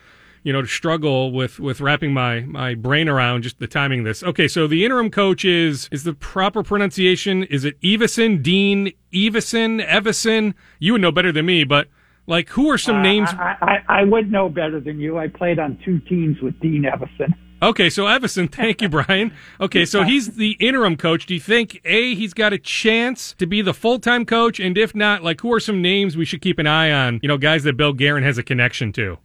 [0.44, 4.04] you know, to struggle with with wrapping my my brain around just the timing of
[4.04, 4.22] this.
[4.22, 7.42] Okay, so the interim coach is is the proper pronunciation?
[7.44, 10.54] Is it Evason, Dean Evason, Evison?
[10.78, 11.88] You would know better than me, but
[12.26, 13.30] like, who are some Uh, names?
[13.30, 13.56] I,
[13.88, 15.16] I, I would know better than you.
[15.18, 17.34] I played on two teams with Dean Evison.
[17.61, 19.32] Okay, so Evison, thank you, Brian.
[19.61, 21.26] Okay, so he's the interim coach.
[21.26, 24.61] Do you think A, he's got a chance to be the full time coach?
[24.61, 27.20] And if not, like who are some names we should keep an eye on?
[27.22, 29.18] You know, guys that Bill Guerin has a connection to.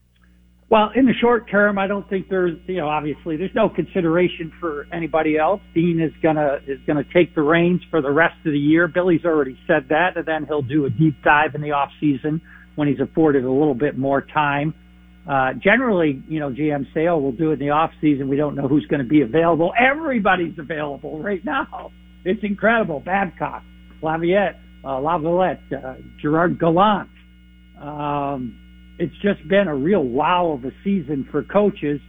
[0.70, 4.52] Well, in the short term, I don't think there's, you know, obviously there's no consideration
[4.60, 5.62] for anybody else.
[5.76, 8.88] Dean is gonna is gonna take the reins for the rest of the year.
[8.88, 12.42] Billy's already said that, and then he'll do a deep dive in the off season
[12.74, 14.74] when he's afforded a little bit more time.
[15.28, 18.28] Uh, generally, you know, GM say, "Oh, we'll do it in the off season.
[18.28, 19.74] We don't know who's going to be available.
[19.80, 21.92] Everybody's available right now.
[22.26, 23.00] It's incredible.
[23.00, 23.64] Babcock,
[24.02, 27.10] Laviette, uh, Laviolette, uh, Gerard Gallant."
[27.82, 28.60] Um,
[29.00, 32.00] it's just been a real wow of a season for coaches.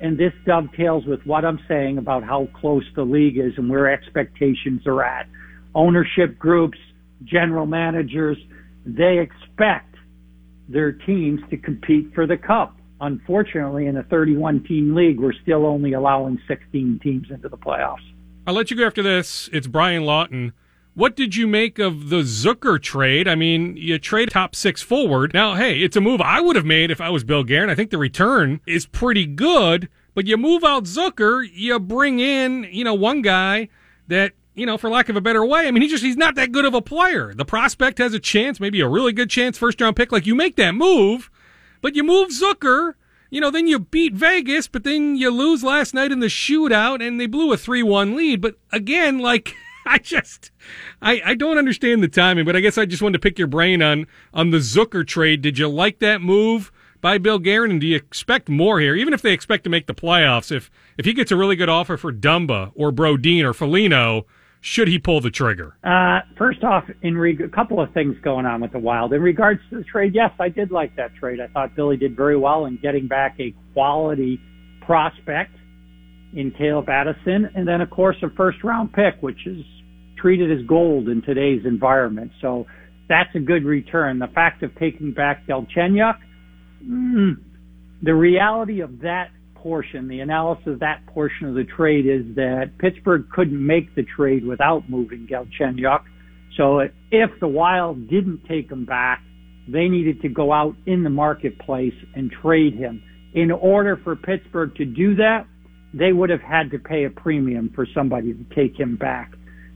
[0.00, 3.92] And this dovetails with what I'm saying about how close the league is and where
[3.92, 5.26] expectations are at.
[5.74, 6.78] Ownership groups,
[7.24, 8.36] general managers,
[8.86, 9.87] they expect
[10.68, 12.76] their teams to compete for the cup.
[13.00, 18.04] Unfortunately, in a 31 team league, we're still only allowing 16 teams into the playoffs.
[18.46, 19.48] I'll let you go after this.
[19.52, 20.52] It's Brian Lawton.
[20.94, 23.28] What did you make of the Zucker trade?
[23.28, 25.32] I mean, you trade top six forward.
[25.32, 27.70] Now, hey, it's a move I would have made if I was Bill Guerin.
[27.70, 32.66] I think the return is pretty good, but you move out Zucker, you bring in,
[32.72, 33.68] you know, one guy
[34.08, 36.34] that, you know, for lack of a better way, I mean, he just, he's not
[36.34, 37.32] that good of a player.
[37.32, 40.10] The prospect has a chance, maybe a really good chance, first round pick.
[40.10, 41.30] Like, you make that move,
[41.80, 42.94] but you move Zucker.
[43.30, 47.06] You know, then you beat Vegas, but then you lose last night in the shootout
[47.06, 48.40] and they blew a 3 1 lead.
[48.40, 49.54] But again, like,
[49.86, 50.50] I just,
[51.00, 53.48] I, I don't understand the timing, but I guess I just wanted to pick your
[53.48, 55.42] brain on, on the Zucker trade.
[55.42, 57.70] Did you like that move by Bill Guerin?
[57.70, 58.96] And do you expect more here?
[58.96, 61.68] Even if they expect to make the playoffs, if, if he gets a really good
[61.68, 64.26] offer for Dumba or Brodin or Foligno,
[64.60, 65.76] should he pull the trigger?
[65.84, 69.12] Uh, first off, in reg- a couple of things going on with the Wild.
[69.12, 71.40] In regards to the trade, yes, I did like that trade.
[71.40, 74.40] I thought Billy did very well in getting back a quality
[74.84, 75.52] prospect
[76.34, 79.64] in Calen Addison, and then of course a first round pick, which is
[80.16, 82.32] treated as gold in today's environment.
[82.40, 82.66] So
[83.08, 84.18] that's a good return.
[84.18, 86.18] The fact of taking back Galchenyuk,
[86.84, 87.36] mm,
[88.02, 89.30] the reality of that
[89.62, 94.02] portion, the analysis of that portion of the trade is that Pittsburgh couldn't make the
[94.02, 96.02] trade without moving Galchenyuk.
[96.56, 96.80] So
[97.10, 99.22] if the Wild didn't take him back,
[99.68, 103.02] they needed to go out in the marketplace and trade him.
[103.34, 105.46] In order for Pittsburgh to do that,
[105.92, 109.32] they would have had to pay a premium for somebody to take him back.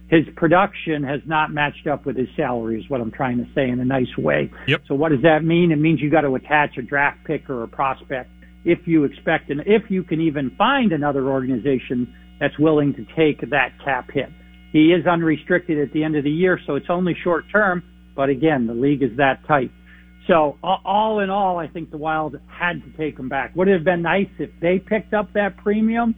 [0.08, 3.68] His production has not matched up with his salary, is what I'm trying to say
[3.68, 4.50] in a nice way.
[4.66, 4.82] Yep.
[4.86, 5.72] So what does that mean?
[5.72, 8.30] It means you got to attach a draft pick or a prospect
[8.64, 13.40] if you expect and if you can even find another organization that's willing to take
[13.50, 14.28] that cap hit.
[14.72, 17.82] He is unrestricted at the end of the year, so it's only short term,
[18.16, 19.70] but again, the league is that tight.
[20.26, 23.54] So all in all, I think the Wild had to take him back.
[23.56, 26.14] Would it have been nice if they picked up that premium?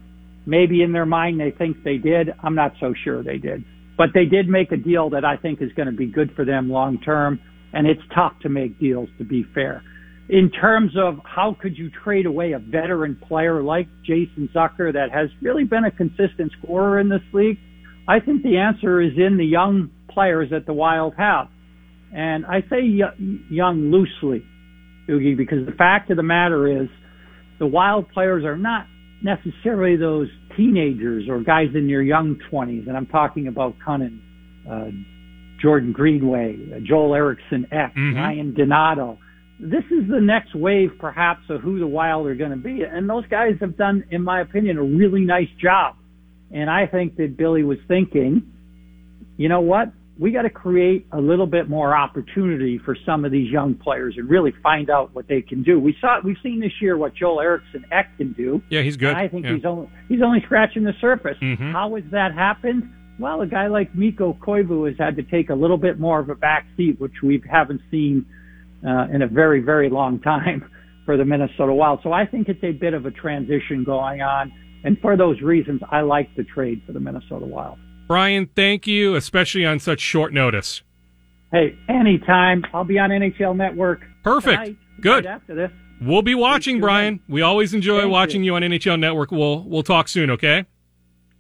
[0.47, 2.29] Maybe in their mind they think they did.
[2.43, 3.65] I'm not so sure they did.
[3.97, 6.45] But they did make a deal that I think is going to be good for
[6.45, 7.41] them long term,
[7.73, 9.83] and it's tough to make deals to be fair.
[10.29, 15.11] In terms of how could you trade away a veteran player like Jason Zucker that
[15.13, 17.59] has really been a consistent scorer in this league,
[18.09, 21.49] I think the answer is in the young players that the Wild have.
[22.15, 22.83] And I say
[23.51, 24.45] young loosely,
[25.11, 26.89] Oogie, because the fact of the matter is
[27.59, 28.87] the Wild players are not
[29.23, 32.87] necessarily those teenagers or guys in their young 20s.
[32.87, 34.21] And I'm talking about Kunin,
[34.71, 34.91] uh,
[35.61, 38.15] Jordan Greenway, uh, Joel Eriksson Ek, Mhm.
[38.15, 39.19] Ryan Donato.
[39.61, 42.83] This is the next wave, perhaps, of who the Wild are going to be.
[42.83, 45.97] And those guys have done, in my opinion, a really nice job.
[46.51, 48.43] And I think that Billy was thinking,
[49.37, 49.93] you know what?
[50.19, 54.15] We got to create a little bit more opportunity for some of these young players
[54.17, 55.81] and really find out what they can do.
[55.81, 58.63] We saw, we've seen this year what Joel Eriksson Ek can do.
[58.71, 59.09] Yeah, he's good.
[59.09, 59.55] And I think Yeah.
[59.57, 61.37] he's only he's only scratching the surface.
[61.41, 61.73] Mhm.
[61.73, 62.89] How has that happened?
[63.19, 66.29] Well, a guy like Mikko Koivu has had to take a little bit more of
[66.29, 68.25] a back seat, which we haven't seen
[68.87, 70.69] uh, in a very very long time
[71.05, 72.01] for the Minnesota Wild.
[72.03, 74.53] So I think it's a bit of a transition going on,
[74.85, 77.79] and for those reasons, I like the trade for the Minnesota Wild.
[78.07, 80.83] Brian, thank you, especially on such short notice.
[81.53, 84.03] Hey, anytime I'll be on NHL Network.
[84.23, 84.61] Perfect.
[84.63, 85.25] tonight, Good.
[85.25, 85.71] Right after this.
[86.01, 87.21] We'll be watching, Brian.
[87.29, 88.53] We always enjoy Thank watching you.
[88.53, 89.31] you on NHL Network.
[89.31, 90.67] We'll we'll talk soon, okay?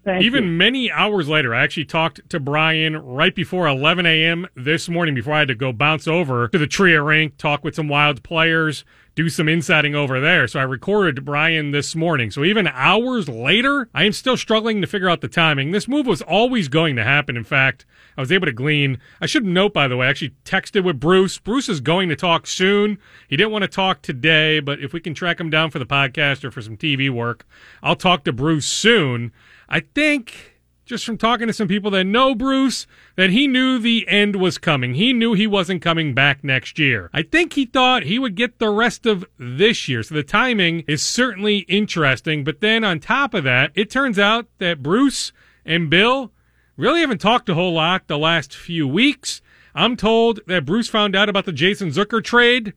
[0.04, 0.50] Thank Even you.
[0.50, 4.46] many hours later, I actually talked to Brian right before 11 a.m.
[4.54, 7.74] this morning before I had to go bounce over to the Tria rink, talk with
[7.74, 8.84] some wild players,
[9.14, 10.46] do some insiding over there.
[10.46, 12.30] So I recorded Brian this morning.
[12.30, 15.70] So even hours later, I am still struggling to figure out the timing.
[15.70, 17.36] This move was always going to happen.
[17.36, 17.86] In fact,
[18.18, 18.98] I was able to glean.
[19.22, 21.38] I should note, by the way, I actually texted with Bruce.
[21.38, 22.98] Bruce is going to talk soon.
[23.28, 25.86] He didn't want to talk today, but if we can track him down for the
[25.86, 27.46] podcast or for some TV work,
[27.82, 29.32] I'll talk to Bruce soon.
[29.74, 34.06] I think just from talking to some people that know Bruce that he knew the
[34.06, 34.94] end was coming.
[34.94, 37.10] He knew he wasn't coming back next year.
[37.12, 40.04] I think he thought he would get the rest of this year.
[40.04, 42.44] So the timing is certainly interesting.
[42.44, 45.32] But then on top of that, it turns out that Bruce
[45.66, 46.30] and Bill
[46.76, 49.42] really haven't talked a whole lot the last few weeks.
[49.74, 52.74] I'm told that Bruce found out about the Jason Zucker trade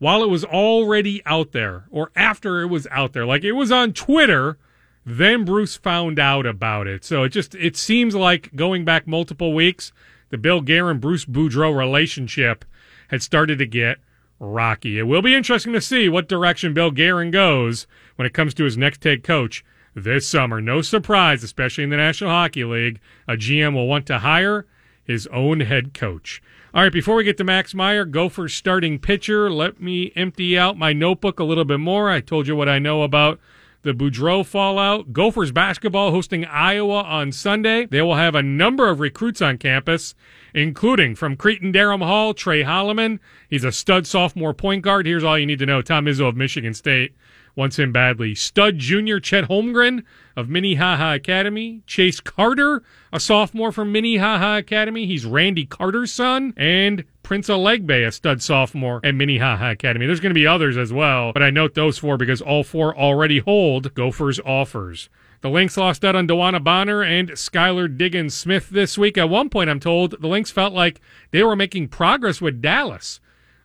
[0.00, 3.24] while it was already out there or after it was out there.
[3.24, 4.58] Like it was on Twitter
[5.04, 7.04] then Bruce found out about it.
[7.04, 9.92] So it just it seems like going back multiple weeks,
[10.30, 12.64] the Bill Guerin Bruce Boudreau relationship
[13.08, 13.98] had started to get
[14.38, 14.98] rocky.
[14.98, 17.86] It will be interesting to see what direction Bill Guerin goes
[18.16, 20.60] when it comes to his next head coach this summer.
[20.60, 24.66] No surprise, especially in the National Hockey League, a GM will want to hire
[25.04, 26.42] his own head coach.
[26.72, 30.78] All right, before we get to Max Meyer, Gophers starting pitcher, let me empty out
[30.78, 32.08] my notebook a little bit more.
[32.08, 33.40] I told you what I know about
[33.82, 35.12] the Boudreau fallout.
[35.12, 37.86] Gophers basketball hosting Iowa on Sunday.
[37.86, 40.14] They will have a number of recruits on campus,
[40.54, 43.18] including from Cretin-Derham Hall, Tre Holloman.
[43.48, 45.06] He's a stud sophomore point guard.
[45.06, 45.82] Here's all you need to know.
[45.82, 47.14] Tom Izzo of Michigan State
[47.60, 48.34] wants him badly.
[48.34, 50.02] Stud junior Chet Holmgren
[50.34, 51.82] of Minnehaha Academy.
[51.86, 52.82] Chase Carter,
[53.12, 55.04] a sophomore from Minnehaha Academy.
[55.04, 56.54] He's Randy Carter's son.
[56.56, 60.06] And Prince Aligbe, a stud sophomore at Minnehaha Academy.
[60.06, 62.96] There's going to be others as well, but I note those four because all four
[62.96, 65.10] already hold Gophers offers.
[65.42, 69.18] The Lynx lost out on DeWanna Bonner and Skylar Diggins Smith this week.
[69.18, 73.20] At one point, I'm told the Lynx felt like they were making progress with Dallas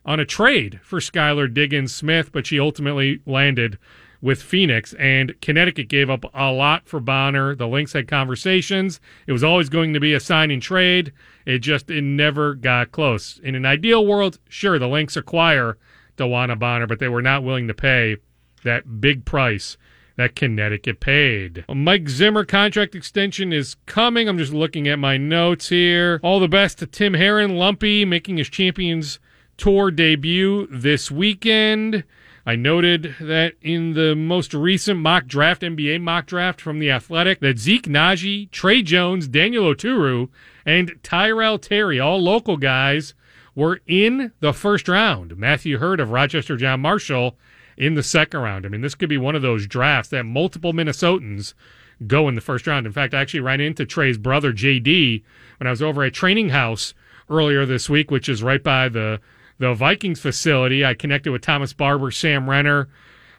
[0.06, 3.78] on a trade for Skylar Diggins Smith, but she ultimately landed
[4.22, 7.54] with Phoenix, and Connecticut gave up a lot for Bonner.
[7.54, 9.00] The Lynx had conversations.
[9.26, 11.12] It was always going to be a sign and trade.
[11.44, 13.38] It just it never got close.
[13.42, 15.76] In an ideal world, sure, the Lynx acquire
[16.16, 18.16] DeWanna Bonner, but they were not willing to pay
[18.64, 19.76] that big price
[20.16, 21.64] that Connecticut paid.
[21.68, 24.28] Mike Zimmer contract extension is coming.
[24.28, 26.20] I'm just looking at my notes here.
[26.22, 29.20] All the best to Tim Herron, Lumpy, making his Champions
[29.56, 32.04] Tour debut this weekend.
[32.48, 37.40] I noted that in the most recent mock draft, NBA mock draft from The Athletic,
[37.40, 40.28] that Zeke Nnaji, Tre Jones, Daniel Oturu,
[40.64, 43.14] and Tyrell Terry, all local guys,
[43.56, 45.36] were in the first round.
[45.36, 47.36] Matthew Hurt of Rochester John Marshall
[47.76, 48.64] in the second round.
[48.64, 51.54] I mean, this could be one of those drafts that multiple Minnesotans
[52.06, 52.86] go in the first round.
[52.86, 55.22] In fact, I actually ran into Trey's brother, JD,
[55.58, 56.94] when I was over at Training House
[57.28, 59.20] earlier this week, which is right by the
[59.58, 60.84] the Vikings facility.
[60.84, 62.88] I connected with Thomas Barber, Sam Renner.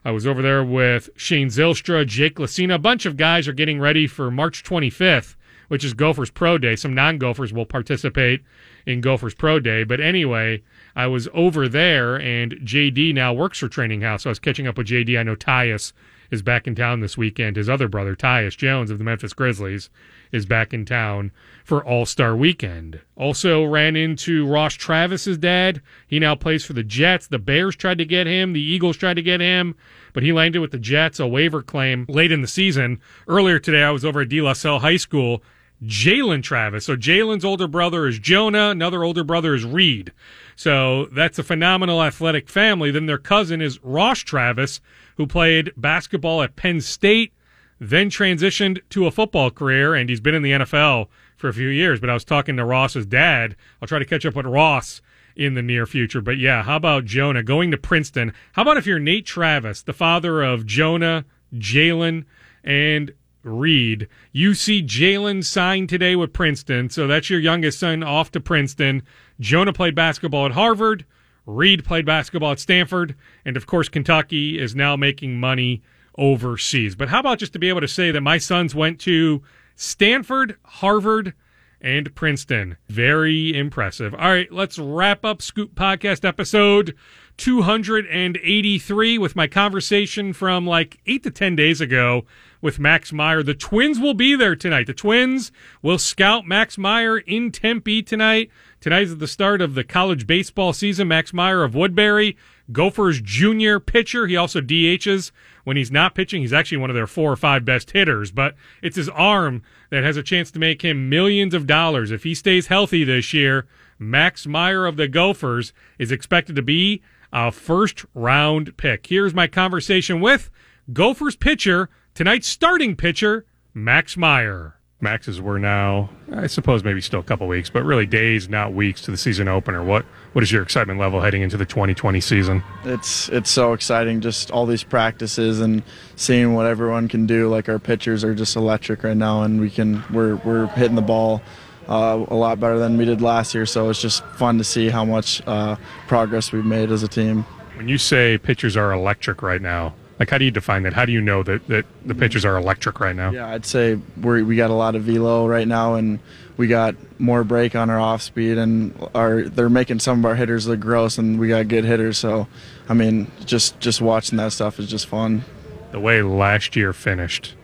[0.06, 2.76] I was over there with Shane Zylstra, Jake Lacina.
[2.76, 5.36] A bunch of guys are getting ready for March 25th,
[5.68, 6.76] which is Gophers Pro Day.
[6.76, 8.42] Some non Gophers will participate
[8.86, 9.84] in Gophers Pro Day.
[9.84, 10.64] But anyway,
[10.96, 14.24] I was over there, and JD now works for Training House.
[14.24, 15.20] So I was catching up with JD.
[15.20, 15.92] I know Tyus
[16.32, 17.56] is back in town this weekend.
[17.56, 19.90] His other brother, Tyus Jones of the Memphis Grizzlies,
[20.32, 21.32] is back in town
[21.64, 23.00] for All Star Weekend.
[23.16, 25.82] Also ran into Ross Travis's dad.
[26.08, 27.28] He now plays for the Jets.
[27.28, 28.54] The Bears tried to get him.
[28.54, 29.76] The Eagles tried to get him,
[30.14, 33.00] but he landed with the Jets, a waiver claim late in the season.
[33.28, 35.42] Earlier today, I was over at De La Salle High School.
[35.84, 36.86] Jalen Travis.
[36.86, 38.70] So Jalen's older brother is Jonah.
[38.70, 40.12] Another older brother is Reid.
[40.58, 42.90] So that's a phenomenal athletic family.
[42.90, 44.82] Then their cousin is Ross Travis,
[45.16, 47.32] who played basketball at Penn State,
[47.80, 51.68] then transitioned to a football career, and he's been in the NFL for a few
[51.68, 52.00] years.
[52.00, 53.56] But I was talking to Ross's dad.
[53.80, 55.00] I'll try to catch up with Ross
[55.36, 56.22] in the near future.
[56.22, 58.34] But yeah, how about Jonah going to Princeton?
[58.54, 62.26] How about if you're Nate Travis, the father of Jonah, Jalen,
[62.64, 63.14] and
[63.48, 64.08] Reid.
[64.32, 69.04] You see Jalen signed today with Princeton, so that's your youngest son off to Princeton.
[69.40, 71.06] Jonah played basketball at Harvard.
[71.46, 73.16] Reid played basketball at Stanford.
[73.46, 75.82] And of course, Kentucky is now making money
[76.18, 76.96] overseas.
[76.96, 79.42] But how about just to be able to say that my sons went to
[79.76, 81.34] Stanford, Harvard,
[81.80, 82.78] and Princeton?
[82.90, 84.14] Very impressive.
[84.14, 86.96] All right, let's wrap up Scoop Podcast episode
[87.38, 92.26] 283 with my conversation from like eight to 10 days ago
[92.62, 93.44] with Max Meyer.
[93.44, 94.88] The Twins will be there tonight.
[94.88, 95.52] The Twins
[95.84, 98.50] will scout Max Meyer in Tempe tonight.
[98.80, 101.08] Tonight is the start of the college baseball season.
[101.08, 102.38] Max Meyer of Woodbury
[102.72, 104.28] Gophers junior pitcher.
[104.28, 105.32] He also DHs
[105.64, 106.42] when he's not pitching.
[106.42, 108.54] He's actually one of their four or five best hitters, but
[108.84, 112.12] it's his arm that has a chance to make him millions of dollars.
[112.12, 113.68] If he stays healthy this year,
[113.98, 117.02] Max Meyer of the Gophers is expected to be
[117.34, 119.08] a first round pick.
[119.08, 120.52] Here's my conversation with
[120.94, 124.77] Gophers pitcher, tonight's starting pitcher, Max Meyer.
[125.00, 129.02] Maxes were now, I suppose, maybe still a couple weeks, but really days, not weeks,
[129.02, 129.84] to the season opener.
[129.84, 132.64] What what is your excitement level heading into the 2020 season?
[132.84, 135.84] It's it's so exciting, just all these practices and
[136.16, 137.48] seeing what everyone can do.
[137.48, 141.04] Like our pitchers are just electric right now, and we can we're we're hitting the
[141.04, 141.44] ball.
[141.88, 144.90] Uh, a lot better than we did last year, so it's just fun to see
[144.90, 145.76] how much uh,
[146.08, 147.44] progress we've made as a team.
[147.76, 150.94] When you say pitchers are electric right now, like, how do you define that?
[150.94, 153.32] How do you know that, that the pitchers are electric right now?
[153.32, 156.20] Yeah, I'd say we we got a lot of velo right now, and
[156.58, 160.36] we got more break on our off speed, and our they're making some of our
[160.36, 162.18] hitters look gross, and we got good hitters.
[162.18, 162.48] So,
[162.90, 165.44] I mean, just just watching that stuff is just fun.
[165.92, 167.56] The way last year finished,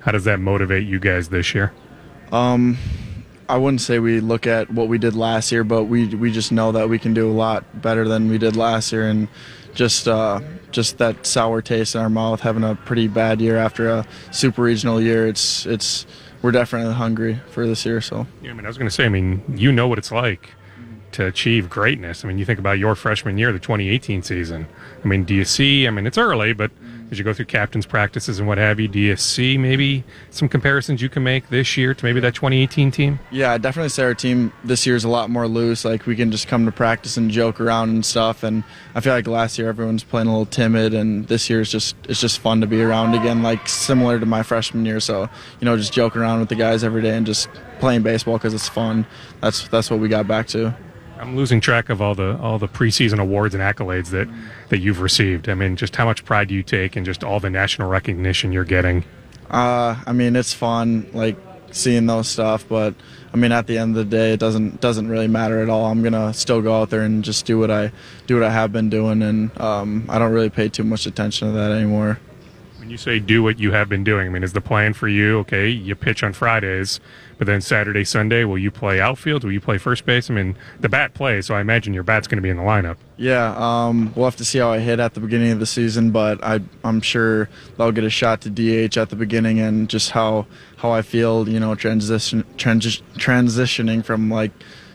[0.00, 1.72] how does that motivate you guys this year?
[2.32, 2.78] Um,
[3.48, 6.50] I wouldn't say we look at what we did last year, but we we just
[6.50, 9.28] know that we can do a lot better than we did last year, and
[9.74, 13.88] just uh, just that sour taste in our mouth, having a pretty bad year after
[13.88, 15.26] a super regional year.
[15.26, 16.06] It's it's
[16.42, 18.00] we're definitely hungry for this year.
[18.00, 20.12] So yeah, I mean, I was going to say, I mean, you know what it's
[20.12, 20.50] like
[21.12, 22.24] to achieve greatness.
[22.24, 24.66] I mean, you think about your freshman year, the 2018 season.
[25.04, 25.86] I mean, do you see?
[25.86, 26.70] I mean, it's early, but
[27.12, 30.48] as you go through captain's practices and what have you, do you see maybe some
[30.48, 33.20] comparisons you can make this year to maybe that 2018 team?
[33.30, 35.84] Yeah, definitely say our team this year is a lot more loose.
[35.84, 38.42] Like we can just come to practice and joke around and stuff.
[38.42, 41.70] And I feel like last year everyone's playing a little timid, and this year is
[41.70, 44.98] just it's just fun to be around again, like similar to my freshman year.
[44.98, 45.28] So
[45.60, 48.54] you know, just joke around with the guys every day and just playing baseball because
[48.54, 49.04] it's fun.
[49.42, 50.74] That's that's what we got back to.
[51.22, 54.28] I'm losing track of all the all the preseason awards and accolades that
[54.70, 55.48] that you've received.
[55.48, 58.50] I mean, just how much pride do you take in just all the national recognition
[58.50, 59.04] you're getting?
[59.48, 61.36] Uh, I mean, it's fun, like
[61.70, 62.94] seeing those stuff, but
[63.32, 65.86] I mean, at the end of the day, it doesn't doesn't really matter at all.
[65.86, 67.92] I'm gonna still go out there and just do what I
[68.26, 71.46] do what I have been doing, and um, I don't really pay too much attention
[71.46, 72.18] to that anymore.
[72.78, 75.06] When you say do what you have been doing, I mean, is the plan for
[75.06, 75.38] you?
[75.38, 76.98] Okay, you pitch on Fridays.
[77.42, 79.42] But then Saturday, Sunday, will you play outfield?
[79.42, 80.30] Will you play first base?
[80.30, 82.62] I mean, the bat plays, so I imagine your bat's going to be in the
[82.62, 82.98] lineup.
[83.16, 86.12] Yeah, um, we'll have to see how I hit at the beginning of the season,
[86.12, 87.48] but I, I'm sure
[87.80, 91.48] I'll get a shot to DH at the beginning and just how how I feel,
[91.48, 94.52] you know, transition transi- transitioning from like,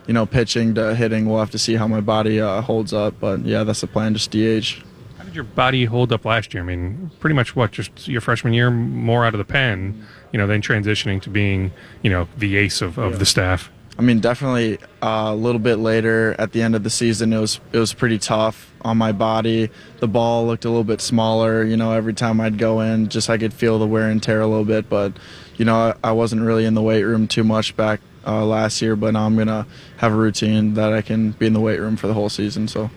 [0.07, 1.27] you know, pitching to hitting.
[1.27, 4.13] We'll have to see how my body uh, holds up, but yeah, that's the plan,
[4.13, 4.81] just DH
[5.17, 6.63] How did your body hold up last year?
[6.63, 10.37] I mean, pretty much what just your freshman year, more out of the pen you
[10.37, 11.71] know, then transitioning to being,
[12.01, 13.17] you know, the ace of, of yeah.
[13.17, 13.71] the staff?
[13.99, 17.39] I mean, definitely uh, a little bit later at the end of the season, it
[17.39, 19.69] was it was pretty tough on my body.
[19.99, 21.63] The ball looked a little bit smaller.
[21.63, 24.41] You know, every time I'd go in, just I could feel the wear and tear
[24.41, 24.87] a little bit.
[24.87, 25.13] But
[25.55, 28.83] you know, I, I wasn't really in the weight room too much back uh, last
[28.83, 28.95] year.
[28.95, 29.65] But now I'm gonna
[29.97, 32.67] have a routine that I can be in the weight room for the whole season.
[32.67, 32.91] So.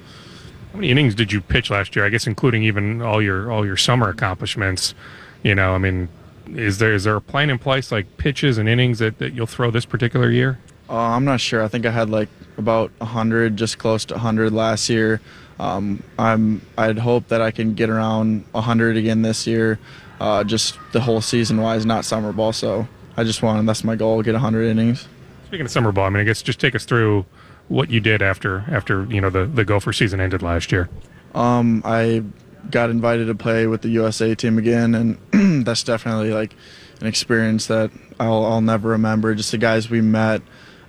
[0.73, 2.05] How many innings did you pitch last year?
[2.05, 4.95] I guess including even all your all your summer accomplishments.
[5.43, 6.11] You know, I mean,
[6.57, 9.47] is there is there a plan in place like pitches and innings that, that you'll
[9.47, 10.59] throw this particular year?
[10.89, 11.63] Uh, I'm not sure.
[11.63, 12.29] I think I had like
[12.59, 15.21] about 100, just close to 100 last year.
[15.59, 19.79] Um, I'm I'd hope that I can get around 100 again this year,
[20.21, 22.53] uh, just the whole season wise, not summer ball.
[22.53, 25.07] So I just want that's my goal, get 100 innings.
[25.47, 27.27] Speaking of summer ball, I mean, I guess just take us through
[27.69, 30.89] what you did after after you know the the Gopher season ended last year.
[31.35, 32.25] Um, I
[32.71, 36.55] got invited to play with the USA team again, and that's definitely like
[37.01, 39.35] an experience that I'll, I'll never remember.
[39.35, 40.43] Just the guys we met,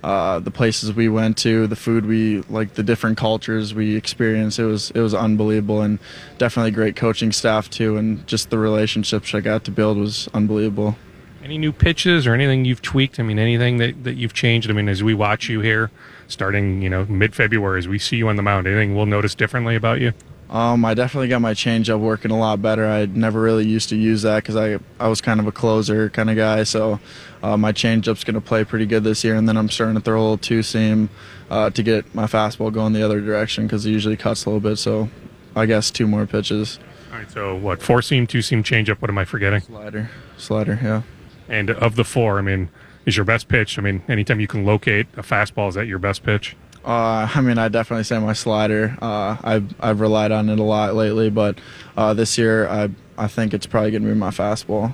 [0.03, 4.59] uh, the places we went to, the food we like, the different cultures we experienced.
[4.59, 5.99] It was it was unbelievable, and
[6.37, 10.95] definitely great coaching staff too, and just the relationships I got to build was unbelievable.
[11.43, 13.19] Any new pitches or anything you've tweaked?
[13.19, 14.69] I mean, anything that, that you've changed?
[14.69, 15.89] I mean, as we watch you here,
[16.27, 19.35] starting you know mid February, as we see you on the mound, anything we'll notice
[19.35, 20.13] differently about you?
[20.51, 22.85] Um, I definitely got my changeup working a lot better.
[22.85, 26.09] I never really used to use that because I I was kind of a closer
[26.09, 26.63] kind of guy.
[26.63, 26.99] So
[27.41, 29.35] uh, my changeup's going to play pretty good this year.
[29.35, 31.09] And then I'm starting to throw a little two seam
[31.49, 34.59] uh, to get my fastball going the other direction because it usually cuts a little
[34.59, 34.75] bit.
[34.75, 35.09] So
[35.55, 36.79] I guess two more pitches.
[37.13, 37.31] All right.
[37.31, 37.81] So what?
[37.81, 39.01] Four seam, two seam, changeup.
[39.01, 39.61] What am I forgetting?
[39.61, 40.79] Slider, slider.
[40.83, 41.03] Yeah.
[41.47, 42.69] And of the four, I mean,
[43.05, 43.79] is your best pitch?
[43.79, 46.57] I mean, anytime you can locate a fastball, is that your best pitch?
[46.83, 48.97] Uh, I mean, I definitely say my slider.
[49.01, 51.59] Uh, I've I've relied on it a lot lately, but
[51.95, 54.93] uh, this year I I think it's probably going to be my fastball.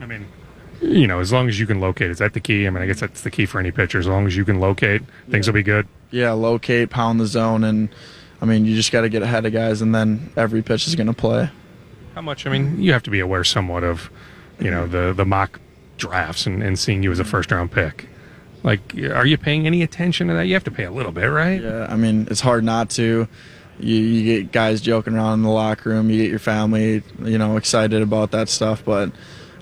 [0.00, 0.26] I mean,
[0.82, 2.66] you know, as long as you can locate, is that the key?
[2.66, 3.98] I mean, I guess that's the key for any pitcher.
[3.98, 5.50] As long as you can locate, things yeah.
[5.50, 5.88] will be good.
[6.10, 7.88] Yeah, locate, pound the zone, and
[8.42, 10.94] I mean, you just got to get ahead of guys, and then every pitch is
[10.94, 11.50] going to play.
[12.14, 12.46] How much?
[12.46, 14.10] I mean, you have to be aware somewhat of,
[14.60, 15.58] you know, the the mock
[15.96, 18.08] drafts and, and seeing you as a first round pick.
[18.64, 20.46] Like, are you paying any attention to that?
[20.46, 21.62] You have to pay a little bit, right?
[21.62, 23.28] Yeah, I mean, it's hard not to.
[23.78, 26.08] You, you get guys joking around in the locker room.
[26.08, 28.82] You get your family, you know, excited about that stuff.
[28.82, 29.12] But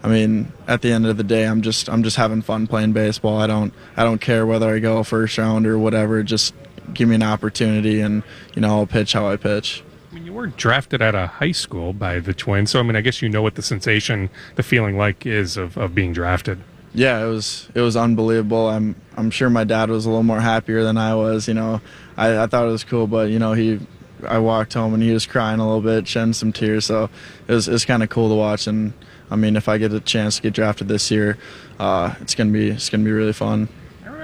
[0.05, 2.93] I mean, at the end of the day, I'm just I'm just having fun playing
[2.93, 3.39] baseball.
[3.39, 6.23] I don't I don't care whether I go first round or whatever.
[6.23, 6.55] Just
[6.95, 8.23] give me an opportunity, and
[8.55, 9.83] you know, I'll pitch how I pitch.
[10.13, 12.95] I mean, you were drafted out of high school by the Twins, so I mean,
[12.95, 16.61] I guess you know what the sensation, the feeling like is of, of being drafted.
[16.95, 18.69] Yeah, it was it was unbelievable.
[18.69, 21.49] I'm I'm sure my dad was a little more happier than I was.
[21.49, 21.81] You know,
[22.17, 23.81] I, I thought it was cool, but you know he
[24.27, 26.85] I walked home and he was crying a little bit, shedding some tears.
[26.85, 27.09] So
[27.49, 28.67] it was it's kind of cool to watch.
[28.67, 28.93] And
[29.31, 31.39] I mean, if I get a chance to get drafted this year,
[31.79, 33.69] uh, it's gonna be it's gonna be really fun.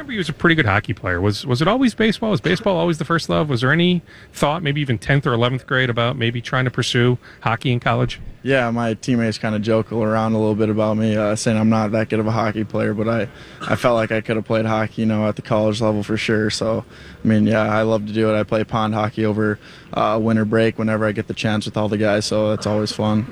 [0.09, 1.21] Remember he was a pretty good hockey player.
[1.21, 2.31] Was was it always baseball?
[2.31, 3.51] Was baseball always the first love?
[3.51, 4.01] Was there any
[4.33, 8.19] thought, maybe even tenth or eleventh grade, about maybe trying to pursue hockey in college?
[8.43, 11.69] Yeah, my teammates kind of joke around a little bit about me, uh, saying I'm
[11.69, 13.29] not that good of a hockey player, but I,
[13.61, 16.17] I felt like I could have played hockey, you know, at the college level for
[16.17, 16.49] sure.
[16.49, 16.87] So,
[17.23, 18.41] I mean, yeah, I love to do it.
[18.41, 19.59] I play pond hockey over
[19.93, 22.93] uh, winter break whenever I get the chance with all the guys, so it's always
[22.93, 23.27] fun.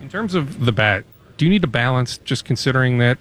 [0.00, 1.04] In terms of the bat,
[1.36, 2.16] do you need to balance?
[2.16, 3.18] Just considering that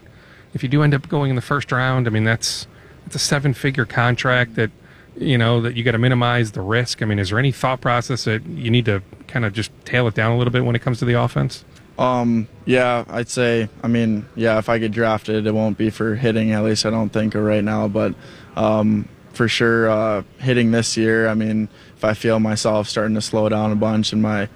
[0.53, 2.67] if you do end up going in the first round, I mean, that's
[3.11, 4.71] it's a seven-figure contract that
[5.17, 7.01] you know that you got to minimize the risk.
[7.01, 10.07] I mean, is there any thought process that you need to kind of just tail
[10.07, 11.65] it down a little bit when it comes to the offense?
[11.99, 13.67] Um, yeah, I'd say.
[13.83, 16.53] I mean, yeah, if I get drafted, it won't be for hitting.
[16.53, 17.89] At least I don't think right now.
[17.89, 18.15] But
[18.55, 21.27] um, for sure, uh, hitting this year.
[21.27, 24.47] I mean, if I feel myself starting to slow down a bunch and my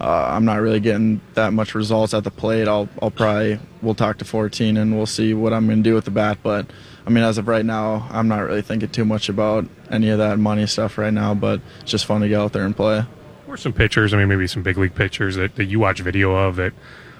[0.00, 3.96] uh, I'm not really getting that much results at the plate, I'll I'll probably we'll
[3.96, 6.38] talk to 14 and we'll see what I'm going to do with the bat.
[6.44, 6.70] But
[7.06, 10.18] I mean, as of right now, I'm not really thinking too much about any of
[10.18, 11.34] that money stuff right now.
[11.34, 13.04] But it's just fun to get out there and play.
[13.46, 14.14] Or some pitchers.
[14.14, 16.72] I mean, maybe some big league pitchers that, that you watch video of that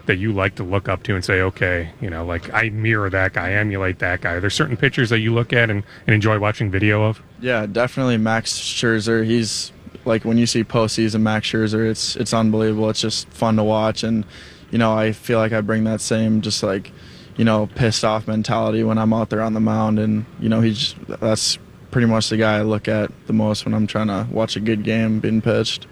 [0.06, 3.08] that you like to look up to and say, okay, you know, like I mirror
[3.10, 4.38] that guy, emulate that guy.
[4.38, 7.22] There's certain pitchers that you look at and, and enjoy watching video of.
[7.40, 9.24] Yeah, definitely Max Scherzer.
[9.24, 9.72] He's
[10.04, 12.90] like when you see postseason Max Scherzer, it's it's unbelievable.
[12.90, 14.24] It's just fun to watch, and
[14.70, 16.92] you know, I feel like I bring that same just like
[17.36, 20.60] you know pissed off mentality when I'm out there on the mound, and you know,
[20.60, 21.58] he's that's
[21.90, 24.60] pretty much the guy I look at the most when I'm trying to watch a
[24.60, 25.86] good game being pitched.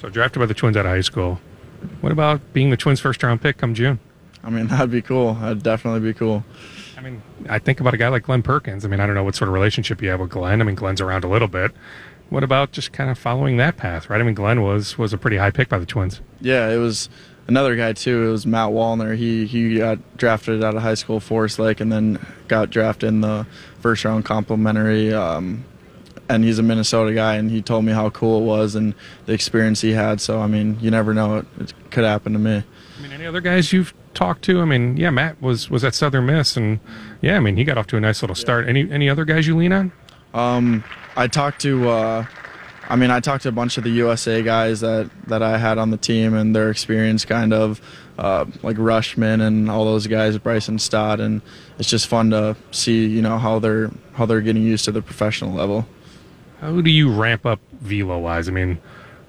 [0.00, 1.40] So drafted by the Twins out of high school.
[2.00, 4.00] What about being the Twins' first round pick come June?
[4.42, 5.34] I mean, that'd be cool.
[5.34, 6.44] That'd definitely be cool.
[6.96, 8.84] I mean, I think about a guy like Glenn Perkins.
[8.84, 10.60] I mean, I don't know what sort of relationship you have with Glenn.
[10.60, 11.72] I mean, Glenn's around a little bit.
[12.30, 14.20] What about just kind of following that path, right?
[14.20, 16.20] I mean, Glenn was was a pretty high pick by the Twins.
[16.40, 17.10] Yeah, it was
[17.46, 18.28] another guy too.
[18.28, 19.16] It was Matt Wallner.
[19.16, 23.20] He he got drafted out of high school, Forest Lake, and then got drafted in
[23.20, 23.46] the
[23.80, 25.12] first round complimentary.
[25.12, 25.64] Um,
[26.28, 28.94] and he's a Minnesota guy, and he told me how cool it was and
[29.26, 30.20] the experience he had.
[30.20, 32.62] So I mean, you never know; it, it could happen to me.
[32.98, 34.60] I mean, any other guys you've talked to?
[34.60, 36.80] I mean, yeah, Matt was was at Southern Miss, and
[37.20, 38.68] yeah, I mean, he got off to a nice little start.
[38.68, 39.92] Any any other guys you lean on?
[40.32, 40.82] Um,
[41.16, 42.26] I talked to, uh,
[42.88, 45.78] I mean, I talked to a bunch of the USA guys that that I had
[45.78, 47.80] on the team and their experience, kind of
[48.18, 51.42] uh, like Rutschman and all those guys, Bryson Stott, and
[51.78, 55.02] it's just fun to see, you know, how they're how they're getting used to the
[55.02, 55.86] professional level.
[56.60, 58.48] How do you ramp up velo wise?
[58.48, 58.80] I mean,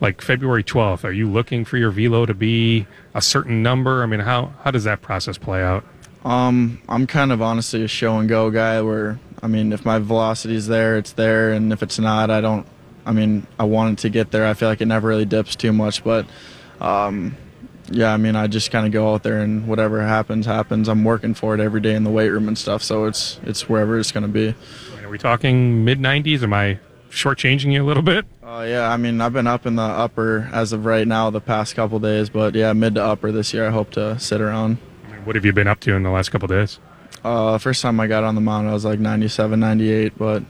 [0.01, 4.03] like February 12th, are you looking for your velo to be a certain number?
[4.03, 5.84] I mean, how, how does that process play out?
[6.24, 9.99] Um, I'm kind of honestly a show and go guy where, I mean, if my
[9.99, 11.51] velocity is there, it's there.
[11.51, 12.66] And if it's not, I don't,
[13.06, 14.45] I mean, I wanted to get there.
[14.45, 16.26] I feel like it never really dips too much, but,
[16.82, 17.38] um,
[17.91, 20.88] yeah, I mean, I just kind of go out there and whatever happens, happens.
[20.88, 23.70] I'm working for it every day in the weight room and stuff, so it's it's
[23.70, 24.56] wherever it's going to be.
[25.03, 26.41] Are we talking mid 90s?
[26.41, 26.80] Am I
[27.12, 28.26] shortchanging you a little bit?
[28.43, 31.41] Uh, yeah, I mean, I've been up in the upper as of right now the
[31.41, 33.68] past couple days, but yeah, mid to upper this year.
[33.68, 34.78] I hope to sit around.
[35.08, 36.80] I mean, what have you been up to in the last couple days?
[37.24, 40.43] Uh, first time I got on the mound, I was like 97, 98, but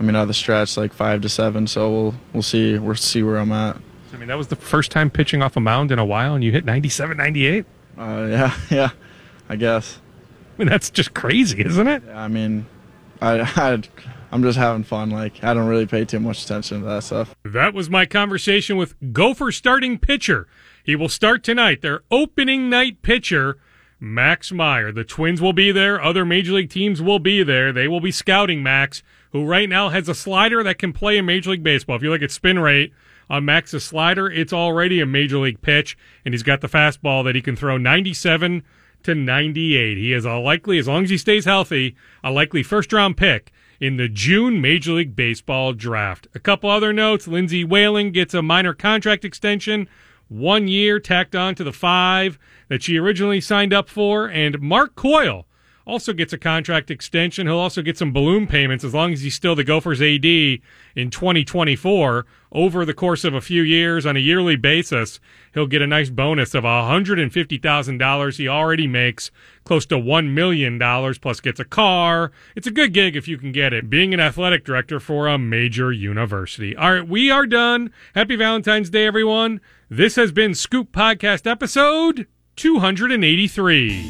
[0.00, 1.66] I mean, out of the stretch, like five to seven.
[1.66, 3.76] So we'll we'll see we'll see where I'm at.
[4.12, 6.42] I mean, that was the first time pitching off a mound in a while, and
[6.42, 7.64] you hit 97, 98.
[7.96, 8.90] Uh, yeah, yeah,
[9.48, 10.00] I guess.
[10.56, 12.02] I mean, that's just crazy, isn't it?
[12.06, 12.66] Yeah, I mean,
[13.20, 13.82] I, I
[14.32, 15.10] I'm just having fun.
[15.10, 17.34] Like I don't really pay too much attention to that stuff.
[17.44, 20.46] That was my conversation with Gopher starting pitcher.
[20.82, 21.82] He will start tonight.
[21.82, 23.58] Their opening night pitcher,
[23.98, 24.92] Max Meyer.
[24.92, 26.02] The Twins will be there.
[26.02, 27.72] Other major league teams will be there.
[27.72, 29.02] They will be scouting Max,
[29.32, 31.96] who right now has a slider that can play in Major League Baseball.
[31.96, 32.92] If you look at spin rate
[33.28, 37.34] on Max's slider, it's already a major league pitch, and he's got the fastball that
[37.34, 38.62] he can throw 97
[39.04, 39.96] to 98.
[39.96, 43.52] He is a likely, as long as he stays healthy, a likely first round pick
[43.80, 46.26] in the June Major League Baseball draft.
[46.34, 49.88] A couple other notes Lindsay Whalen gets a minor contract extension,
[50.28, 54.94] one year tacked on to the five that she originally signed up for, and Mark
[54.96, 55.46] Coyle
[55.86, 57.46] also gets a contract extension.
[57.46, 61.10] He'll also get some balloon payments as long as he's still the Gophers AD in
[61.10, 62.26] 2024.
[62.52, 65.20] Over the course of a few years on a yearly basis,
[65.54, 68.36] he'll get a nice bonus of $150,000.
[68.36, 69.30] He already makes
[69.64, 70.78] close to $1 million,
[71.20, 72.32] plus gets a car.
[72.56, 75.38] It's a good gig if you can get it, being an athletic director for a
[75.38, 76.74] major university.
[76.76, 77.92] All right, we are done.
[78.16, 79.60] Happy Valentine's Day, everyone.
[79.88, 82.26] This has been Scoop Podcast episode
[82.56, 84.08] 283.